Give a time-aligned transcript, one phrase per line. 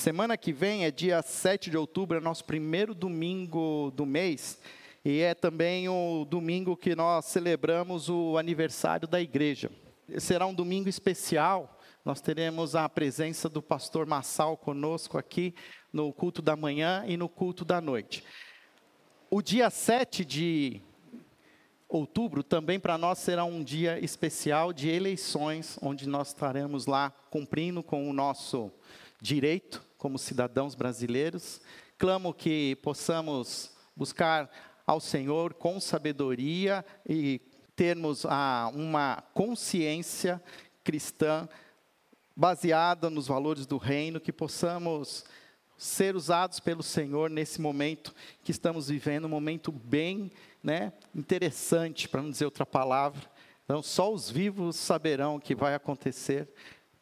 [0.00, 4.58] Semana que vem é dia 7 de outubro, é nosso primeiro domingo do mês.
[5.04, 9.70] E é também o domingo que nós celebramos o aniversário da igreja.
[10.16, 11.78] Será um domingo especial.
[12.02, 15.54] Nós teremos a presença do pastor Massal conosco aqui
[15.92, 18.24] no culto da manhã e no culto da noite.
[19.28, 20.80] O dia 7 de
[21.86, 27.82] outubro também para nós será um dia especial de eleições, onde nós estaremos lá cumprindo
[27.82, 28.72] com o nosso
[29.20, 31.60] direito como cidadãos brasileiros.
[31.98, 34.50] Clamo que possamos buscar
[34.86, 37.38] ao Senhor com sabedoria e
[37.76, 40.42] termos ah, uma consciência
[40.82, 41.46] cristã
[42.34, 45.22] baseada nos valores do reino, que possamos
[45.76, 52.22] ser usados pelo Senhor nesse momento que estamos vivendo, um momento bem né, interessante, para
[52.22, 53.30] não dizer outra palavra.
[53.64, 56.48] Então, só os vivos saberão o que vai acontecer.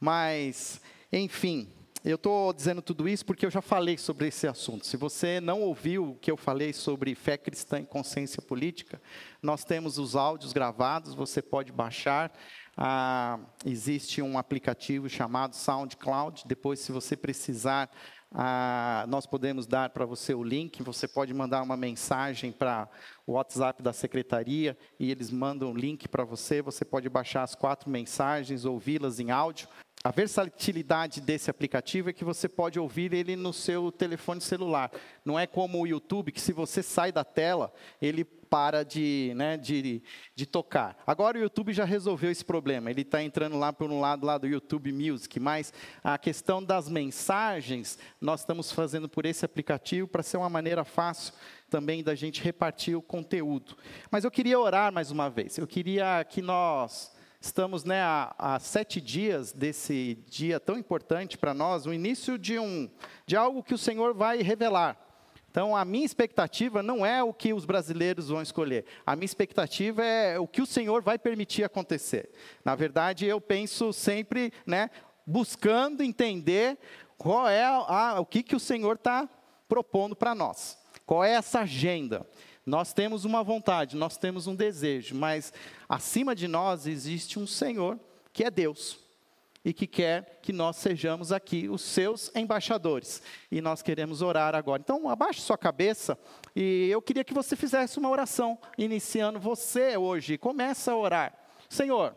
[0.01, 0.80] Mas,
[1.12, 1.73] enfim,
[2.11, 4.87] eu estou dizendo tudo isso porque eu já falei sobre esse assunto.
[4.87, 8.99] Se você não ouviu o que eu falei sobre fé cristã e consciência política,
[9.43, 12.32] nós temos os áudios gravados, você pode baixar.
[12.74, 16.45] Ah, existe um aplicativo chamado SoundCloud.
[16.47, 17.91] Depois, se você precisar
[18.30, 22.88] ah, nós podemos dar para você o link, você pode mandar uma mensagem para
[23.27, 26.63] o WhatsApp da secretaria e eles mandam o link para você.
[26.63, 29.69] Você pode baixar as quatro mensagens, ouvi-las em áudio.
[30.09, 34.90] A versatilidade desse aplicativo é que você pode ouvir ele no seu telefone celular.
[35.23, 37.70] Não é como o YouTube, que se você sai da tela,
[38.01, 40.02] ele para de, né, de,
[40.34, 40.96] de tocar.
[41.06, 42.90] Agora o YouTube já resolveu esse problema.
[42.90, 46.88] Ele está entrando lá por um lado lá do YouTube Music, mas a questão das
[46.88, 51.34] mensagens nós estamos fazendo por esse aplicativo para ser uma maneira fácil
[51.68, 53.76] também da gente repartir o conteúdo.
[54.10, 55.59] Mas eu queria orar mais uma vez.
[55.59, 61.87] Eu queria que nós Estamos né, há, sete dias desse dia tão importante para nós,
[61.87, 62.91] o início de, um,
[63.27, 64.99] de algo que o Senhor vai revelar.
[65.49, 68.84] Então, a minha expectativa não é o que os brasileiros vão escolher.
[69.06, 72.28] A minha expectativa é o que o Senhor vai permitir acontecer.
[72.65, 74.91] Na verdade, eu penso sempre né,
[75.25, 76.77] buscando entender
[77.16, 79.28] qual é a, o que, que o Senhor está
[79.69, 80.77] propondo para nós.
[81.06, 82.27] Qual é essa agenda?
[82.68, 85.54] Nós temos uma vontade, nós temos um desejo, mas
[85.88, 87.98] acima de nós existe um Senhor
[88.30, 88.98] que é Deus
[89.64, 93.22] e que quer que nós sejamos aqui os seus embaixadores.
[93.50, 94.82] E nós queremos orar agora.
[94.82, 96.18] Então, abaixe sua cabeça
[96.54, 100.36] e eu queria que você fizesse uma oração, iniciando você hoje.
[100.36, 101.34] Começa a orar.
[101.70, 102.14] Senhor,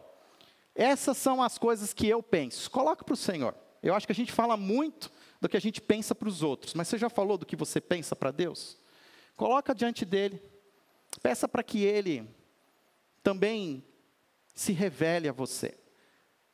[0.76, 2.70] essas são as coisas que eu penso.
[2.70, 3.56] Coloca para o Senhor.
[3.82, 6.74] Eu acho que a gente fala muito do que a gente pensa para os outros,
[6.74, 8.81] mas você já falou do que você pensa para Deus?
[9.42, 10.40] Coloca diante dele.
[11.20, 12.30] Peça para que ele
[13.24, 13.84] também
[14.54, 15.76] se revele a você.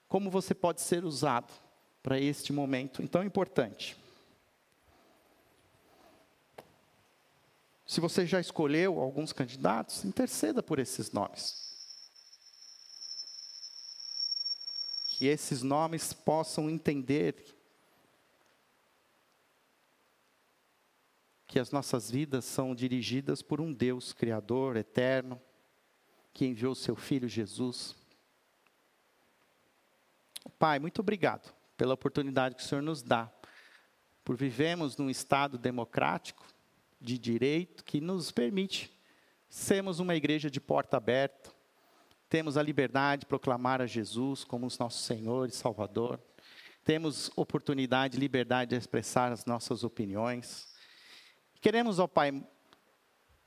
[0.08, 1.52] Como você pode ser usado
[2.02, 3.98] para este momento tão importante.
[7.86, 11.76] Se você já escolheu alguns candidatos, interceda por esses nomes.
[15.10, 17.54] Que esses nomes possam entender
[21.58, 25.42] que as nossas vidas são dirigidas por um Deus Criador, eterno,
[26.32, 27.96] que enviou seu Filho Jesus.
[30.60, 33.34] Pai, muito obrigado pela oportunidade que o Senhor nos dá,
[34.24, 36.46] por vivemos num Estado democrático,
[37.02, 38.96] de direito, que nos permite
[39.50, 41.52] sermos uma igreja de porta aberta,
[42.30, 46.22] temos a liberdade de proclamar a Jesus como o nosso Senhor e Salvador,
[46.84, 50.77] temos oportunidade, liberdade de expressar as nossas opiniões,
[51.60, 52.44] Queremos, ó Pai,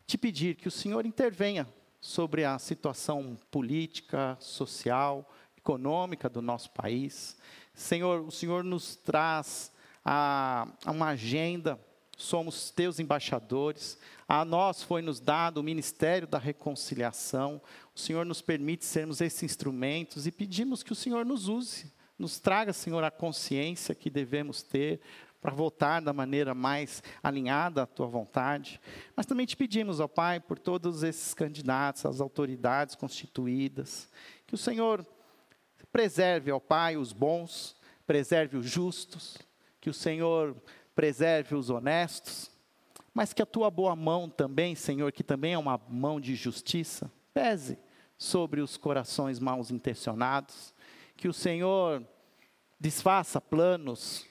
[0.05, 1.67] te pedir que o Senhor intervenha
[2.01, 7.37] sobre a situação política, social, econômica do nosso país.
[7.73, 9.71] Senhor, o Senhor nos traz
[10.05, 11.79] a, a uma agenda,
[12.17, 13.97] somos teus embaixadores.
[14.27, 17.63] A nós foi nos dado o ministério da reconciliação.
[17.95, 22.41] O Senhor nos permite sermos esses instrumentos e pedimos que o Senhor nos use, nos
[22.41, 25.01] traga, Senhor, a consciência que devemos ter
[25.41, 28.81] para voltar da maneira mais alinhada à tua vontade.
[29.17, 34.09] Mas também te pedimos, ó Pai, por todos esses candidatos, as autoridades constituídas,
[34.47, 35.07] que o Senhor
[35.91, 37.75] preserve, ó Pai, os bons,
[38.07, 39.39] preserve os justos,
[39.81, 40.55] que o Senhor
[40.95, 42.51] preserve os honestos,
[43.15, 47.11] mas que a tua boa mão também, Senhor, que também é uma mão de justiça,
[47.33, 47.79] pese
[48.19, 50.75] sobre os corações mal intencionados,
[51.17, 52.05] que o Senhor
[52.79, 54.30] desfaça planos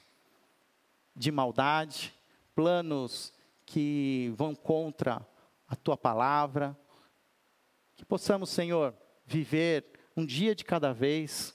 [1.20, 2.14] de maldade,
[2.54, 3.30] planos
[3.66, 5.20] que vão contra
[5.68, 6.74] a tua palavra.
[7.94, 8.94] Que possamos, Senhor,
[9.26, 9.84] viver
[10.16, 11.54] um dia de cada vez,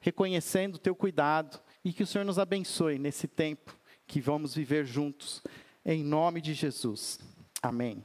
[0.00, 3.74] reconhecendo o teu cuidado e que o Senhor nos abençoe nesse tempo
[4.06, 5.42] que vamos viver juntos,
[5.82, 7.18] em nome de Jesus.
[7.62, 8.04] Amém.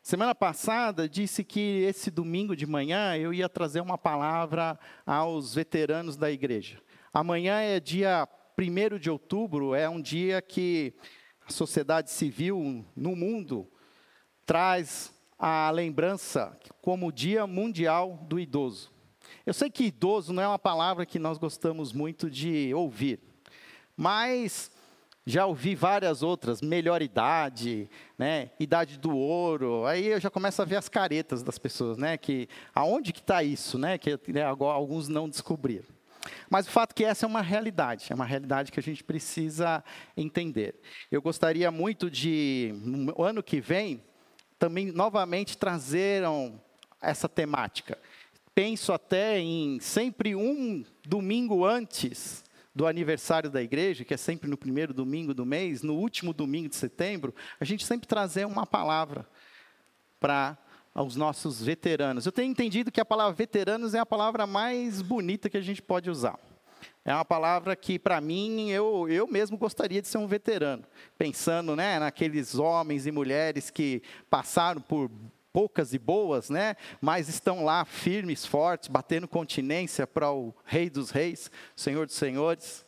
[0.00, 6.16] Semana passada disse que esse domingo de manhã eu ia trazer uma palavra aos veteranos
[6.16, 6.80] da igreja.
[7.14, 8.26] Amanhã é dia
[8.58, 10.94] 1 de outubro, é um dia que
[11.46, 13.68] a sociedade civil no mundo
[14.46, 18.90] traz a lembrança como o Dia Mundial do Idoso.
[19.44, 23.20] Eu sei que idoso não é uma palavra que nós gostamos muito de ouvir,
[23.94, 24.70] mas
[25.26, 29.84] já ouvi várias outras, melhor idade, né, idade do ouro.
[29.84, 33.42] Aí eu já começo a ver as caretas das pessoas, né, que aonde que está
[33.42, 35.92] isso, né, que né, alguns não descobriram.
[36.48, 39.02] Mas o fato é que essa é uma realidade, é uma realidade que a gente
[39.02, 39.82] precisa
[40.16, 40.74] entender.
[41.10, 44.02] Eu gostaria muito de, no ano que vem,
[44.58, 46.60] também novamente trazeram
[47.00, 47.98] essa temática.
[48.54, 52.44] Penso até em sempre um domingo antes
[52.74, 56.68] do aniversário da igreja, que é sempre no primeiro domingo do mês, no último domingo
[56.68, 59.28] de setembro, a gente sempre trazer uma palavra
[60.18, 60.56] para
[60.94, 62.26] os nossos veteranos.
[62.26, 65.80] Eu tenho entendido que a palavra veteranos é a palavra mais bonita que a gente
[65.80, 66.38] pode usar.
[67.04, 70.84] É uma palavra que, para mim, eu, eu mesmo gostaria de ser um veterano.
[71.18, 75.10] Pensando né, naqueles homens e mulheres que passaram por
[75.52, 76.76] poucas e boas, né?
[77.00, 82.84] Mas estão lá firmes, fortes, batendo continência para o Rei dos Reis, Senhor dos Senhores.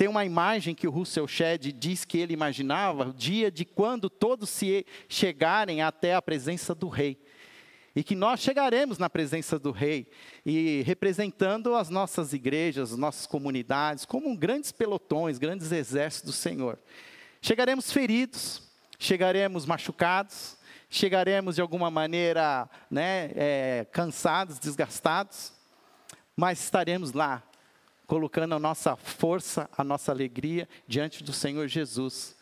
[0.00, 4.08] Tem uma imagem que o Russell Shedd diz que ele imaginava, o dia de quando
[4.08, 7.22] todos se chegarem até a presença do Rei.
[7.94, 10.10] E que nós chegaremos na presença do Rei,
[10.46, 16.78] e representando as nossas igrejas, as nossas comunidades, como grandes pelotões, grandes exércitos do Senhor.
[17.42, 18.62] Chegaremos feridos,
[18.98, 20.56] chegaremos machucados,
[20.88, 25.52] chegaremos de alguma maneira né, é, cansados, desgastados,
[26.34, 27.42] mas estaremos lá,
[28.10, 32.36] colocando a nossa força, a nossa alegria diante do Senhor Jesus.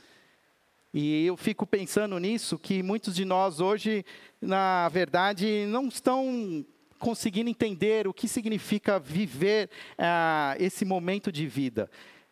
[0.94, 4.02] E eu fico pensando nisso, que muitos de nós hoje,
[4.40, 6.64] na verdade, não estão
[6.98, 9.68] conseguindo entender o que significa viver
[9.98, 11.90] ah, esse momento de vida.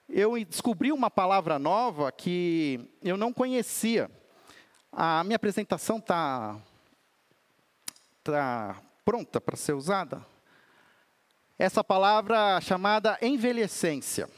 [0.09, 4.11] Eu descobri uma palavra nova que eu não conhecia.
[4.91, 6.59] A minha apresentação está
[8.25, 10.25] tá pronta para ser usada?
[11.59, 14.29] Essa palavra chamada envelhecência.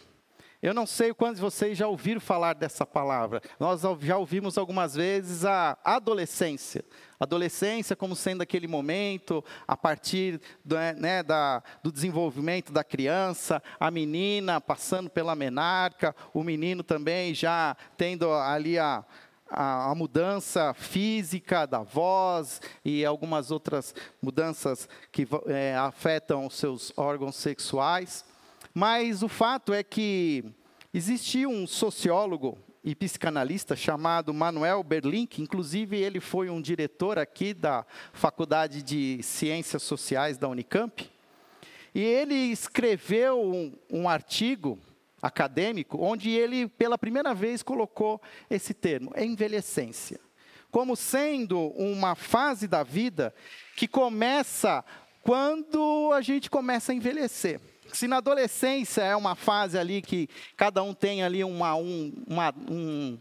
[0.62, 3.40] Eu não sei quantos de vocês já ouviram falar dessa palavra.
[3.58, 6.84] Nós já ouvimos algumas vezes a adolescência.
[7.18, 13.90] Adolescência como sendo aquele momento, a partir do, né, da, do desenvolvimento da criança, a
[13.90, 19.04] menina passando pela menarca, o menino também já tendo ali a,
[19.50, 26.92] a, a, mudança física da voz e algumas outras mudanças que é, afetam os seus
[26.96, 28.24] órgãos sexuais.
[28.74, 30.44] Mas o fato é que
[30.92, 37.84] existia um sociólogo e psicanalista chamado Manuel Berlink, inclusive ele foi um diretor aqui da
[38.12, 41.10] Faculdade de Ciências Sociais da Unicamp,
[41.94, 44.78] e ele escreveu um, um artigo
[45.20, 50.20] acadêmico, onde ele, pela primeira vez, colocou esse termo, envelhecência,
[50.70, 53.34] como sendo uma fase da vida
[53.76, 54.84] que começa
[55.22, 57.60] quando a gente começa a envelhecer.
[57.92, 62.54] Se na adolescência é uma fase ali que cada um tem ali uma, um, uma,
[62.70, 63.18] um,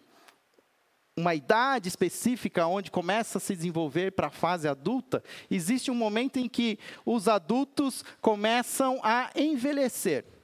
[1.16, 6.38] uma idade específica onde começa a se desenvolver para a fase adulta, existe um momento
[6.38, 10.37] em que os adultos começam a envelhecer.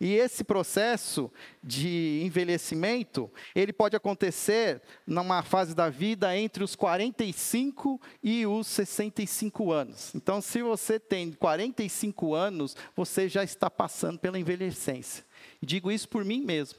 [0.00, 1.30] E esse processo
[1.62, 9.72] de envelhecimento, ele pode acontecer numa fase da vida entre os 45 e os 65
[9.72, 10.14] anos.
[10.14, 15.26] Então, se você tem 45 anos, você já está passando pela envelhecência.
[15.60, 16.78] Digo isso por mim mesmo.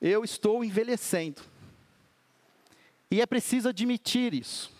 [0.00, 1.42] Eu estou envelhecendo.
[3.10, 4.72] E é preciso admitir isso.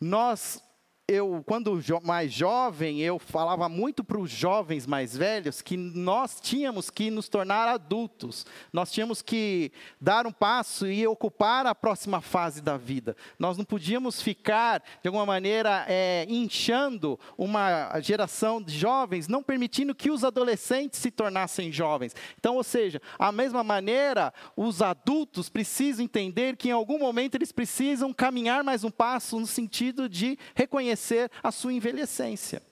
[0.00, 0.62] Nós
[1.08, 6.90] eu, quando mais jovem, eu falava muito para os jovens mais velhos que nós tínhamos
[6.90, 9.70] que nos tornar adultos, nós tínhamos que
[10.00, 13.16] dar um passo e ocupar a próxima fase da vida.
[13.38, 19.94] Nós não podíamos ficar, de alguma maneira, é, inchando uma geração de jovens, não permitindo
[19.94, 22.16] que os adolescentes se tornassem jovens.
[22.36, 27.52] Então, ou seja, a mesma maneira, os adultos precisam entender que em algum momento eles
[27.52, 32.62] precisam caminhar mais um passo no sentido de reconhecer reconhecer a sua envelhecência.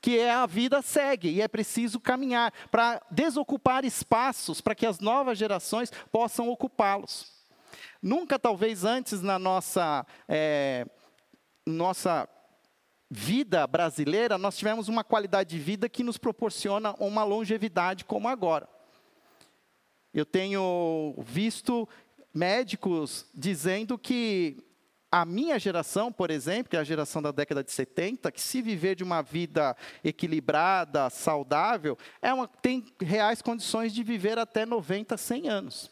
[0.00, 5.00] Que é a vida segue e é preciso caminhar para desocupar espaços para que as
[5.00, 7.32] novas gerações possam ocupá-los.
[8.00, 10.86] Nunca, talvez antes, na nossa, é,
[11.66, 12.28] nossa
[13.10, 18.68] vida brasileira, nós tivemos uma qualidade de vida que nos proporciona uma longevidade como agora.
[20.14, 21.88] Eu tenho visto
[22.32, 24.67] médicos dizendo que
[25.10, 28.60] a minha geração, por exemplo, que é a geração da década de 70, que se
[28.60, 35.16] viver de uma vida equilibrada, saudável, é uma, tem reais condições de viver até 90,
[35.16, 35.90] 100 anos.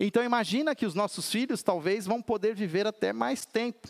[0.00, 3.88] Então imagina que os nossos filhos talvez vão poder viver até mais tempo.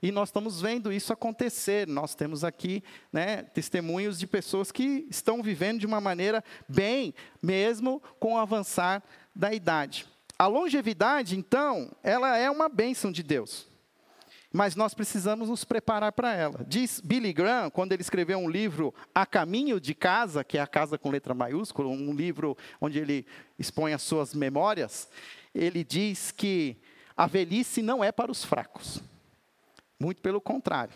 [0.00, 1.86] E nós estamos vendo isso acontecer.
[1.86, 8.02] Nós temos aqui né, testemunhos de pessoas que estão vivendo de uma maneira bem, mesmo
[8.18, 9.00] com o avançar
[9.34, 10.06] da idade.
[10.38, 13.68] A longevidade, então, ela é uma bênção de Deus.
[14.52, 16.64] Mas nós precisamos nos preparar para ela.
[16.68, 20.66] Diz Billy Graham, quando ele escreveu um livro A Caminho de Casa, que é a
[20.66, 23.26] casa com letra maiúscula, um livro onde ele
[23.58, 25.08] expõe as suas memórias,
[25.54, 26.76] ele diz que
[27.16, 29.00] a velhice não é para os fracos.
[29.98, 30.94] Muito pelo contrário.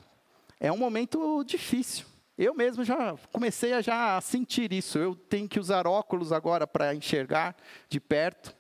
[0.61, 2.05] É um momento difícil.
[2.37, 4.99] Eu mesmo já comecei a já sentir isso.
[4.99, 7.57] Eu tenho que usar óculos agora para enxergar
[7.89, 8.55] de perto.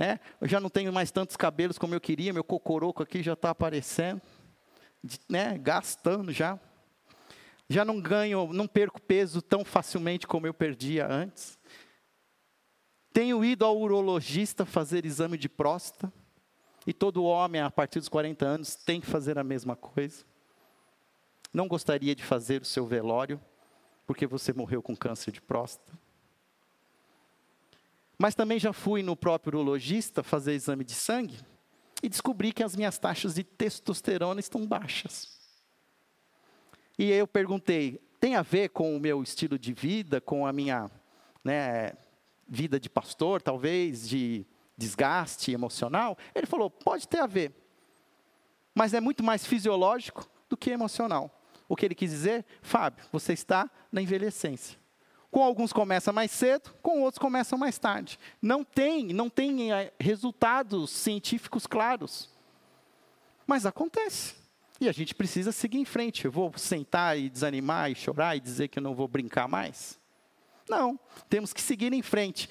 [0.00, 0.18] Né?
[0.40, 3.50] Eu já não tenho mais tantos cabelos como eu queria, meu cocoroco aqui já está
[3.50, 4.22] aparecendo,
[5.28, 5.58] né?
[5.58, 6.58] gastando já.
[7.68, 11.58] Já não ganho, não perco peso tão facilmente como eu perdia antes.
[13.12, 16.10] Tenho ido ao urologista fazer exame de próstata.
[16.86, 20.24] E todo homem, a partir dos 40 anos, tem que fazer a mesma coisa.
[21.52, 23.38] Não gostaria de fazer o seu velório,
[24.06, 25.92] porque você morreu com câncer de próstata.
[28.20, 31.38] Mas também já fui no próprio urologista fazer exame de sangue
[32.02, 35.40] e descobri que as minhas taxas de testosterona estão baixas.
[36.98, 40.52] E aí eu perguntei: tem a ver com o meu estilo de vida, com a
[40.52, 40.90] minha
[41.42, 41.94] né,
[42.46, 44.44] vida de pastor, talvez, de
[44.76, 46.18] desgaste emocional?
[46.34, 47.54] Ele falou: pode ter a ver,
[48.74, 51.42] mas é muito mais fisiológico do que emocional.
[51.66, 54.79] O que ele quis dizer, Fábio, você está na envelhecência.
[55.30, 58.18] Com alguns começa mais cedo, com outros começam mais tarde.
[58.42, 62.28] Não tem, não tem eh, resultados científicos claros.
[63.46, 64.34] Mas acontece.
[64.80, 66.24] E a gente precisa seguir em frente.
[66.24, 69.98] Eu vou sentar e desanimar e chorar e dizer que eu não vou brincar mais?
[70.68, 72.48] Não, temos que seguir em frente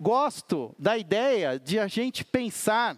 [0.00, 2.96] gosto da ideia de a gente pensar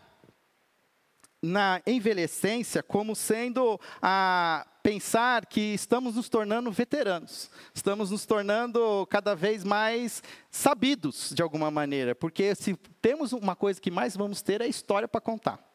[1.42, 9.34] na envelhecência como sendo a pensar que estamos nos tornando veteranos, estamos nos tornando cada
[9.34, 14.60] vez mais sabidos de alguma maneira, porque se temos uma coisa que mais vamos ter
[14.60, 15.70] é história para contar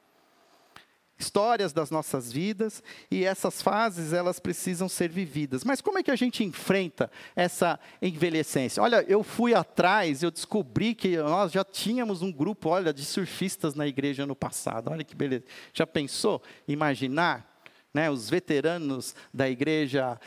[1.18, 5.64] histórias das nossas vidas e essas fases elas precisam ser vividas.
[5.64, 8.84] Mas como é que a gente enfrenta essa envelhecência?
[8.84, 13.76] Olha, eu fui atrás, eu descobri que nós já tínhamos um grupo, olha, de surfistas
[13.76, 14.92] na igreja no passado.
[14.92, 15.46] Olha que beleza.
[15.74, 17.55] Já pensou imaginar,
[17.96, 20.20] né, os veteranos da igreja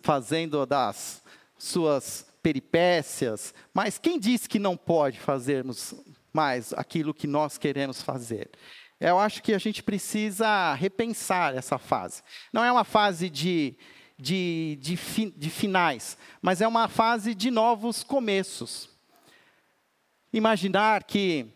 [0.00, 1.24] fazendo das
[1.58, 5.92] suas peripécias, mas quem disse que não pode fazermos
[6.32, 8.48] mais aquilo que nós queremos fazer?
[9.00, 12.22] Eu acho que a gente precisa repensar essa fase.
[12.52, 13.74] Não é uma fase de,
[14.16, 18.88] de, de, fi, de finais, mas é uma fase de novos começos.
[20.32, 21.48] Imaginar que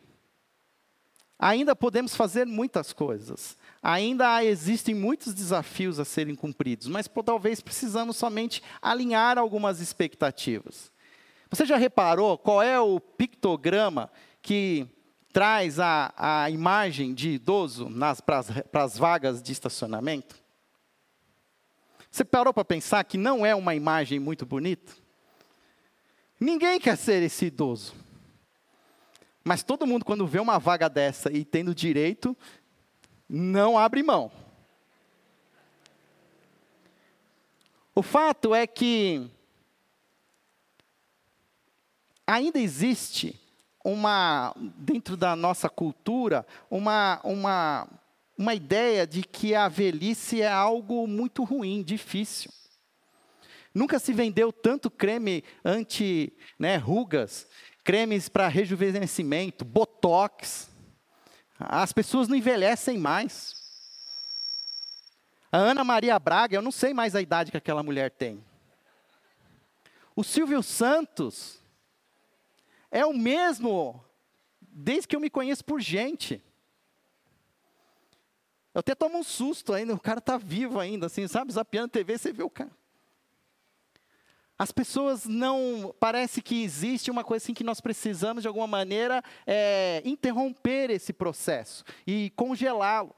[1.38, 8.16] ainda podemos fazer muitas coisas, ainda existem muitos desafios a serem cumpridos, mas talvez precisamos
[8.16, 10.92] somente alinhar algumas expectativas.
[11.50, 14.10] Você já reparou qual é o pictograma
[14.40, 14.86] que
[15.32, 17.88] traz a, a imagem de idoso
[18.24, 20.36] para as vagas de estacionamento?
[22.10, 24.92] Você parou para pensar que não é uma imagem muito bonita?
[26.38, 27.94] Ninguém quer ser esse idoso.
[29.44, 32.36] Mas todo mundo, quando vê uma vaga dessa e tendo direito,
[33.32, 34.32] não abre mão.
[37.94, 39.30] O fato é que
[42.26, 43.40] ainda existe
[43.84, 47.88] uma, dentro da nossa cultura, uma, uma,
[48.36, 52.50] uma ideia de que a velhice é algo muito ruim, difícil.
[53.72, 60.69] Nunca se vendeu tanto creme anti-rugas, né, cremes para rejuvenescimento, botox.
[61.60, 63.54] As pessoas não envelhecem mais.
[65.52, 68.42] A Ana Maria Braga, eu não sei mais a idade que aquela mulher tem.
[70.16, 71.60] O Silvio Santos,
[72.90, 74.02] é o mesmo
[74.60, 76.42] desde que eu me conheço por gente.
[78.72, 81.52] Eu até tomo um susto ainda, o cara está vivo ainda, assim, sabe?
[81.52, 82.70] Zapiando TV, você vê o cara.
[84.60, 85.94] As pessoas não.
[85.98, 91.14] Parece que existe uma coisa assim que nós precisamos, de alguma maneira, é, interromper esse
[91.14, 93.16] processo e congelá-lo.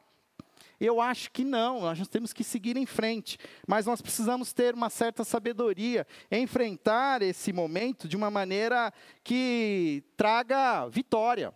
[0.78, 4.88] Eu acho que não, nós temos que seguir em frente, mas nós precisamos ter uma
[4.88, 8.92] certa sabedoria, enfrentar esse momento de uma maneira
[9.24, 11.52] que traga vitória,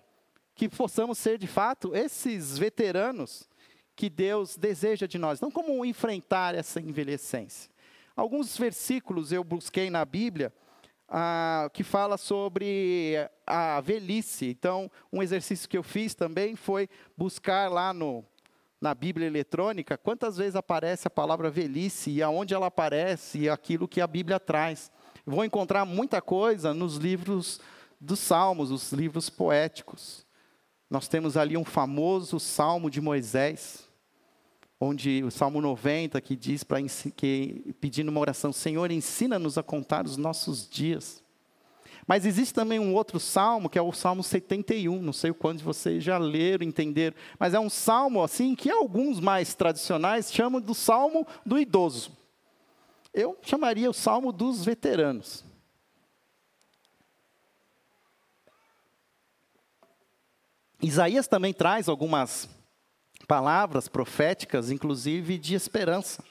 [0.56, 3.48] que possamos ser de fato esses veteranos
[3.94, 7.70] que Deus deseja de nós, não como enfrentar essa envelhecência.
[8.16, 10.50] Alguns versículos eu busquei na Bíblia
[11.06, 13.14] ah, que fala sobre
[13.46, 14.46] a velhice.
[14.46, 18.25] Então, um exercício que eu fiz também foi buscar lá no,
[18.80, 23.87] na Bíblia eletrônica quantas vezes aparece a palavra velhice e aonde ela aparece e aquilo
[23.87, 24.90] que a Bíblia traz.
[25.26, 27.61] Vou encontrar muita coisa nos livros
[28.00, 30.25] dos Salmos, os livros poéticos.
[30.88, 33.85] Nós temos ali um famoso Salmo de Moisés,
[34.80, 36.78] onde o Salmo 90 que diz para
[37.16, 41.23] que pedindo uma oração, Senhor, ensina-nos a contar os nossos dias.
[42.06, 45.64] Mas existe também um outro salmo, que é o Salmo 71, não sei o quanto
[45.64, 50.73] vocês já leram, entenderam, mas é um salmo assim que alguns mais tradicionais chamam do
[50.73, 52.12] salmo do idoso.
[53.12, 55.45] Eu chamaria o salmo dos veteranos.
[60.80, 62.49] Isaías também traz algumas
[63.26, 66.23] palavras proféticas, inclusive de esperança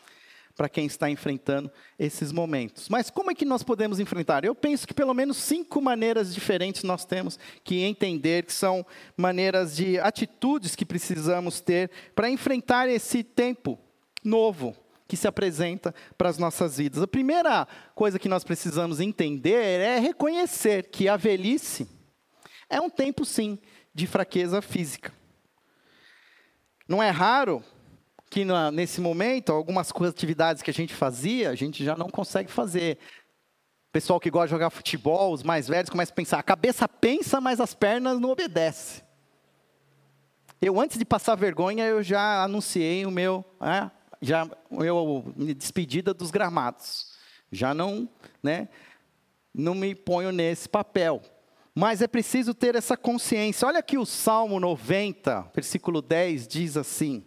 [0.56, 2.88] para quem está enfrentando esses momentos.
[2.88, 4.46] Mas como é que nós podemos enfrentar?
[4.46, 8.86] Eu penso que pelo menos cinco maneiras diferentes nós temos que entender, que são
[9.18, 13.78] maneiras de atitudes que precisamos ter para enfrentar esse tempo
[14.24, 14.76] novo
[15.08, 17.04] que se apresenta para as nossas vidas.
[17.04, 21.88] A primeira coisa que nós precisamos entender é reconhecer que a velhice
[22.70, 23.60] é um tempo, sim,
[23.94, 25.14] de fraqueza física.
[26.88, 27.64] Não é raro
[28.30, 32.52] que na, nesse momento, algumas atividades que a gente fazia, a gente já não consegue
[32.52, 32.98] fazer.
[33.92, 37.40] Pessoal que gosta de jogar futebol, os mais velhos, começam a pensar, a cabeça pensa,
[37.40, 39.04] mas as pernas não obedecem.
[40.62, 43.90] Eu, antes de passar vergonha, eu já anunciei o meu, é,
[44.22, 47.14] já, eu, despedida dos gramados.
[47.52, 48.10] Já não,
[48.44, 48.68] né,
[49.54, 51.22] não me ponho nesse papel.
[51.78, 53.68] Mas é preciso ter essa consciência.
[53.68, 57.26] Olha aqui o Salmo 90, versículo 10 diz assim: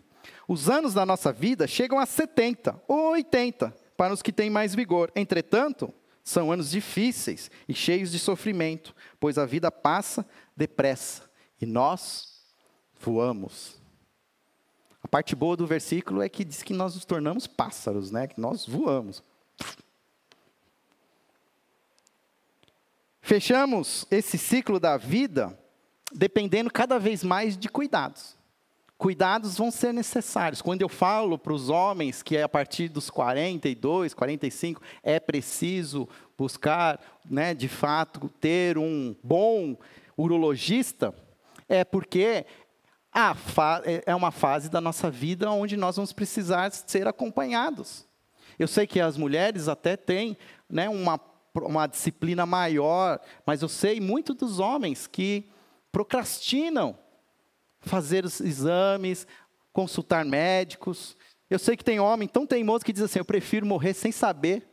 [0.49, 4.75] Os anos da nossa vida chegam a 70 ou 80 para os que têm mais
[4.75, 5.13] vigor.
[5.15, 5.93] Entretanto,
[6.25, 11.29] são anos difíceis e cheios de sofrimento, pois a vida passa depressa
[11.61, 12.43] e nós
[12.99, 13.79] voamos.
[15.03, 18.27] A parte boa do versículo é que diz que nós nos tornamos pássaros, né?
[18.27, 19.23] Que nós voamos.
[23.29, 25.55] Fechamos esse ciclo da vida
[26.11, 28.39] dependendo cada vez mais de cuidados.
[28.97, 30.63] Cuidados vão ser necessários.
[30.63, 36.09] Quando eu falo para os homens que é a partir dos 42, 45 é preciso
[36.39, 39.77] buscar, né, de fato, ter um bom
[40.17, 41.15] urologista,
[41.69, 42.47] é porque
[43.15, 48.09] é, é uma fase da nossa vida onde nós vamos precisar ser acompanhados.
[48.59, 50.35] Eu sei que as mulheres até têm
[50.67, 51.19] né, uma
[51.55, 55.49] uma disciplina maior, mas eu sei muito dos homens que
[55.91, 56.99] procrastinam
[57.81, 59.27] fazer os exames,
[59.73, 61.17] consultar médicos.
[61.49, 64.69] Eu sei que tem homem tão teimoso que diz assim: eu prefiro morrer sem saber,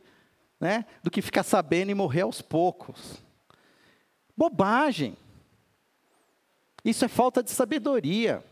[0.60, 3.22] né, do que ficar sabendo e morrer aos poucos.
[4.36, 5.16] Bobagem.
[6.84, 8.44] Isso é falta de sabedoria.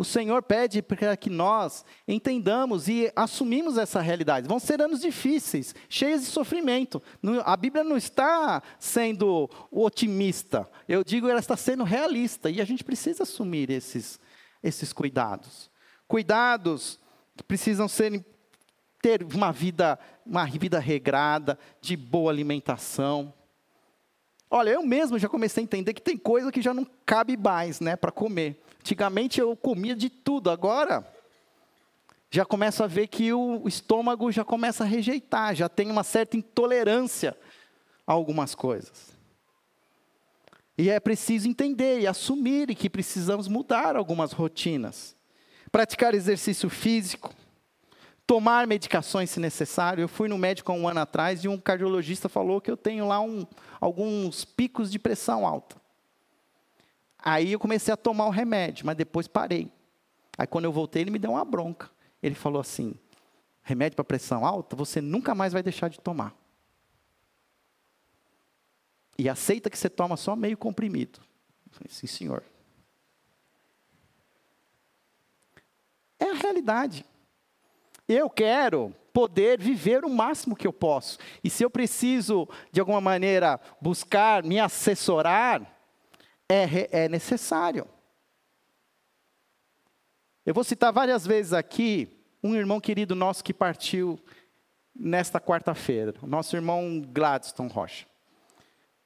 [0.00, 4.48] O Senhor pede para que nós entendamos e assumimos essa realidade.
[4.48, 7.02] Vão ser anos difíceis, cheios de sofrimento.
[7.44, 10.66] A Bíblia não está sendo otimista.
[10.88, 12.48] Eu digo, ela está sendo realista.
[12.48, 14.18] E a gente precisa assumir esses,
[14.62, 15.70] esses cuidados.
[16.08, 16.98] Cuidados
[17.36, 18.24] que precisam ser,
[19.02, 23.34] ter uma vida, uma vida regrada, de boa alimentação.
[24.50, 27.80] Olha, eu mesmo já comecei a entender que tem coisa que já não cabe mais
[27.80, 28.62] né, para comer.
[28.80, 31.06] Antigamente eu comia de tudo, agora
[32.30, 36.36] já começo a ver que o estômago já começa a rejeitar, já tem uma certa
[36.36, 37.36] intolerância
[38.06, 39.10] a algumas coisas.
[40.78, 45.16] E é preciso entender e assumir que precisamos mudar algumas rotinas.
[45.72, 47.34] Praticar exercício físico,
[48.26, 50.02] tomar medicações se necessário.
[50.02, 53.06] Eu fui no médico há um ano atrás e um cardiologista falou que eu tenho
[53.06, 53.44] lá um,
[53.80, 55.79] alguns picos de pressão alta.
[57.22, 59.70] Aí eu comecei a tomar o remédio, mas depois parei.
[60.38, 61.90] Aí quando eu voltei, ele me deu uma bronca.
[62.22, 62.94] Ele falou assim:
[63.62, 66.34] remédio para pressão alta, você nunca mais vai deixar de tomar.
[69.18, 71.20] E aceita que você toma só meio comprimido.
[71.66, 72.42] Eu falei, sim, senhor.
[76.18, 77.04] É a realidade.
[78.08, 81.18] Eu quero poder viver o máximo que eu posso.
[81.44, 85.79] E se eu preciso, de alguma maneira, buscar me assessorar,
[86.50, 87.86] é, é necessário.
[90.44, 92.08] Eu vou citar várias vezes aqui
[92.42, 94.18] um irmão querido nosso que partiu
[94.94, 98.06] nesta quarta-feira, o nosso irmão Gladstone Rocha.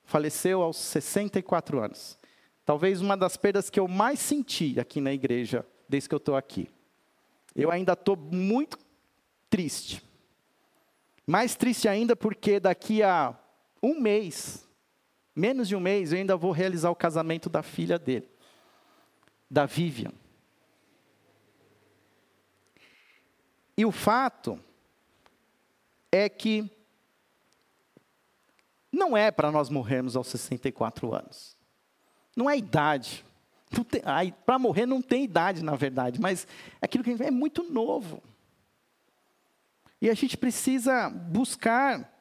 [0.05, 2.19] Faleceu aos 64 anos.
[2.65, 6.37] Talvez uma das perdas que eu mais senti aqui na igreja, desde que eu estou
[6.37, 6.71] aqui.
[7.55, 8.79] Eu ainda estou muito
[9.51, 10.03] triste.
[11.27, 13.39] Mais triste ainda porque daqui a
[13.83, 14.64] um mês,
[15.35, 18.29] menos de um mês, eu ainda vou realizar o casamento da filha dele,
[19.51, 20.13] da Vivian.
[23.77, 24.61] E o fato
[26.13, 26.71] é que
[28.93, 31.57] não é para nós morrermos aos 64 anos.
[32.37, 33.25] Não é idade.
[34.47, 36.47] Para morrer não tem idade, na verdade, mas
[36.81, 38.23] aquilo que a gente vê é muito novo.
[40.01, 42.14] E a gente precisa buscar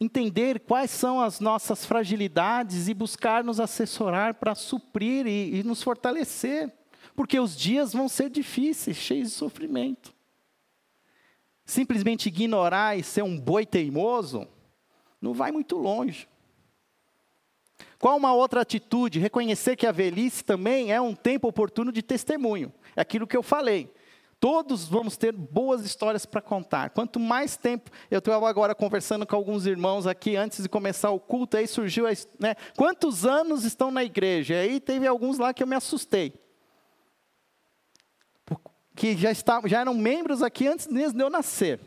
[0.00, 5.82] entender quais são as nossas fragilidades e buscar nos assessorar para suprir e, e nos
[5.82, 6.72] fortalecer.
[7.14, 10.14] Porque os dias vão ser difíceis, cheios de sofrimento.
[11.66, 14.48] Simplesmente ignorar e ser um boi teimoso,
[15.20, 16.26] não vai muito longe.
[17.98, 19.18] Qual uma outra atitude?
[19.18, 22.72] Reconhecer que a velhice também é um tempo oportuno de testemunho.
[22.96, 23.92] É aquilo que eu falei.
[24.40, 26.88] Todos vamos ter boas histórias para contar.
[26.90, 31.20] Quanto mais tempo, eu estou agora conversando com alguns irmãos aqui antes de começar o
[31.20, 32.06] culto, aí surgiu,
[32.38, 32.54] né?
[32.74, 34.54] Quantos anos estão na igreja?
[34.54, 36.32] Aí teve alguns lá que eu me assustei.
[38.96, 41.78] Que já, estavam, já eram membros aqui antes de eu nascer.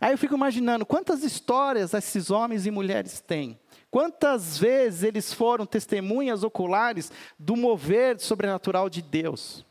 [0.00, 3.56] Aí eu fico imaginando quantas histórias esses homens e mulheres têm.
[3.88, 9.64] Quantas vezes eles foram testemunhas oculares do mover sobrenatural de Deus.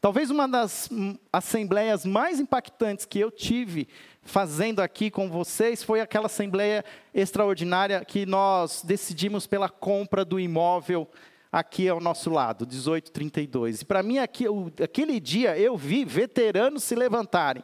[0.00, 0.88] Talvez uma das
[1.30, 3.86] assembleias mais impactantes que eu tive
[4.22, 6.82] fazendo aqui com vocês foi aquela assembleia
[7.12, 11.06] extraordinária que nós decidimos pela compra do imóvel
[11.52, 13.82] aqui ao nosso lado, 1832.
[13.82, 14.46] E para mim, aqui,
[14.82, 17.62] aquele dia, eu vi veteranos se levantarem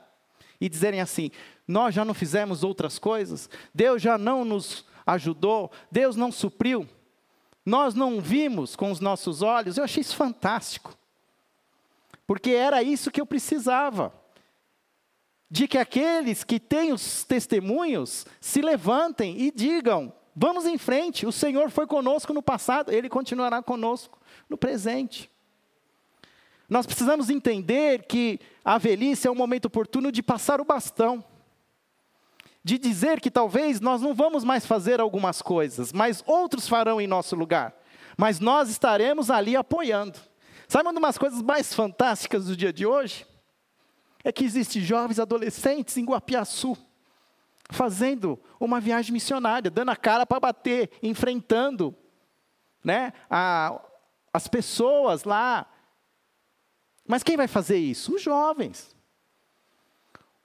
[0.60, 1.30] e dizerem assim:
[1.66, 3.48] Nós já não fizemos outras coisas?
[3.74, 5.72] Deus já não nos ajudou?
[5.90, 6.86] Deus não supriu?
[7.64, 9.78] Nós não vimos com os nossos olhos?
[9.78, 10.94] Eu achei isso fantástico.
[12.26, 14.12] Porque era isso que eu precisava.
[15.48, 21.30] De que aqueles que têm os testemunhos se levantem e digam: vamos em frente, o
[21.30, 24.18] Senhor foi conosco no passado, Ele continuará conosco
[24.50, 25.30] no presente.
[26.68, 31.24] Nós precisamos entender que a velhice é o momento oportuno de passar o bastão,
[32.64, 37.06] de dizer que talvez nós não vamos mais fazer algumas coisas, mas outros farão em
[37.06, 37.72] nosso lugar,
[38.16, 40.18] mas nós estaremos ali apoiando.
[40.68, 43.26] Sabe uma das coisas mais fantásticas do dia de hoje?
[44.24, 46.76] É que existem jovens adolescentes em Guapiaçu,
[47.70, 51.94] fazendo uma viagem missionária, dando a cara para bater, enfrentando
[52.82, 53.80] né, a,
[54.32, 55.66] as pessoas lá,
[57.06, 58.14] mas quem vai fazer isso?
[58.14, 58.94] Os jovens.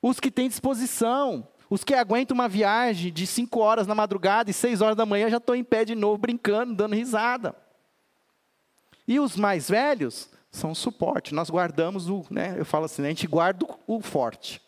[0.02, 1.48] Os que têm disposição.
[1.70, 5.30] Os que aguentam uma viagem de cinco horas na madrugada e seis horas da manhã
[5.30, 7.56] já estão em pé de novo, brincando, dando risada.
[9.12, 11.36] E os mais velhos são suporte.
[11.36, 14.62] Nós guardamos o, né, eu falo assim, a gente guarda o, forte.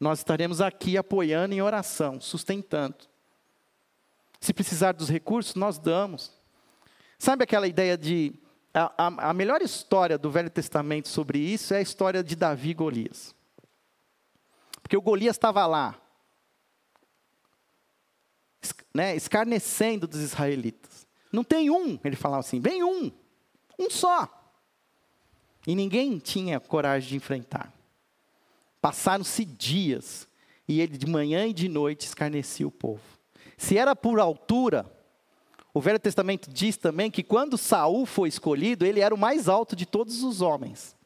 [0.00, 2.96] Nós estaremos aqui apoiando em oração, sustentando.
[4.40, 6.32] Se precisar dos recursos, nós damos.
[7.18, 8.32] Sabe aquela ideia de
[8.72, 12.70] a, a, a, melhor história do Velho Testamento sobre isso é a história de Davi
[12.70, 13.34] e Golias.
[14.80, 15.94] Porque o Golias estava lá,
[18.94, 21.06] né, escarnecendo dos israelitas.
[21.30, 23.12] Não tem um, ele falava assim, vem um,
[23.80, 24.28] um só.
[25.66, 27.72] E ninguém tinha coragem de enfrentar.
[28.80, 30.26] Passaram-se dias,
[30.66, 33.02] e ele de manhã e de noite escarnecia o povo.
[33.56, 34.90] Se era por altura,
[35.72, 39.76] o Velho Testamento diz também que quando Saul foi escolhido, ele era o mais alto
[39.76, 40.96] de todos os homens.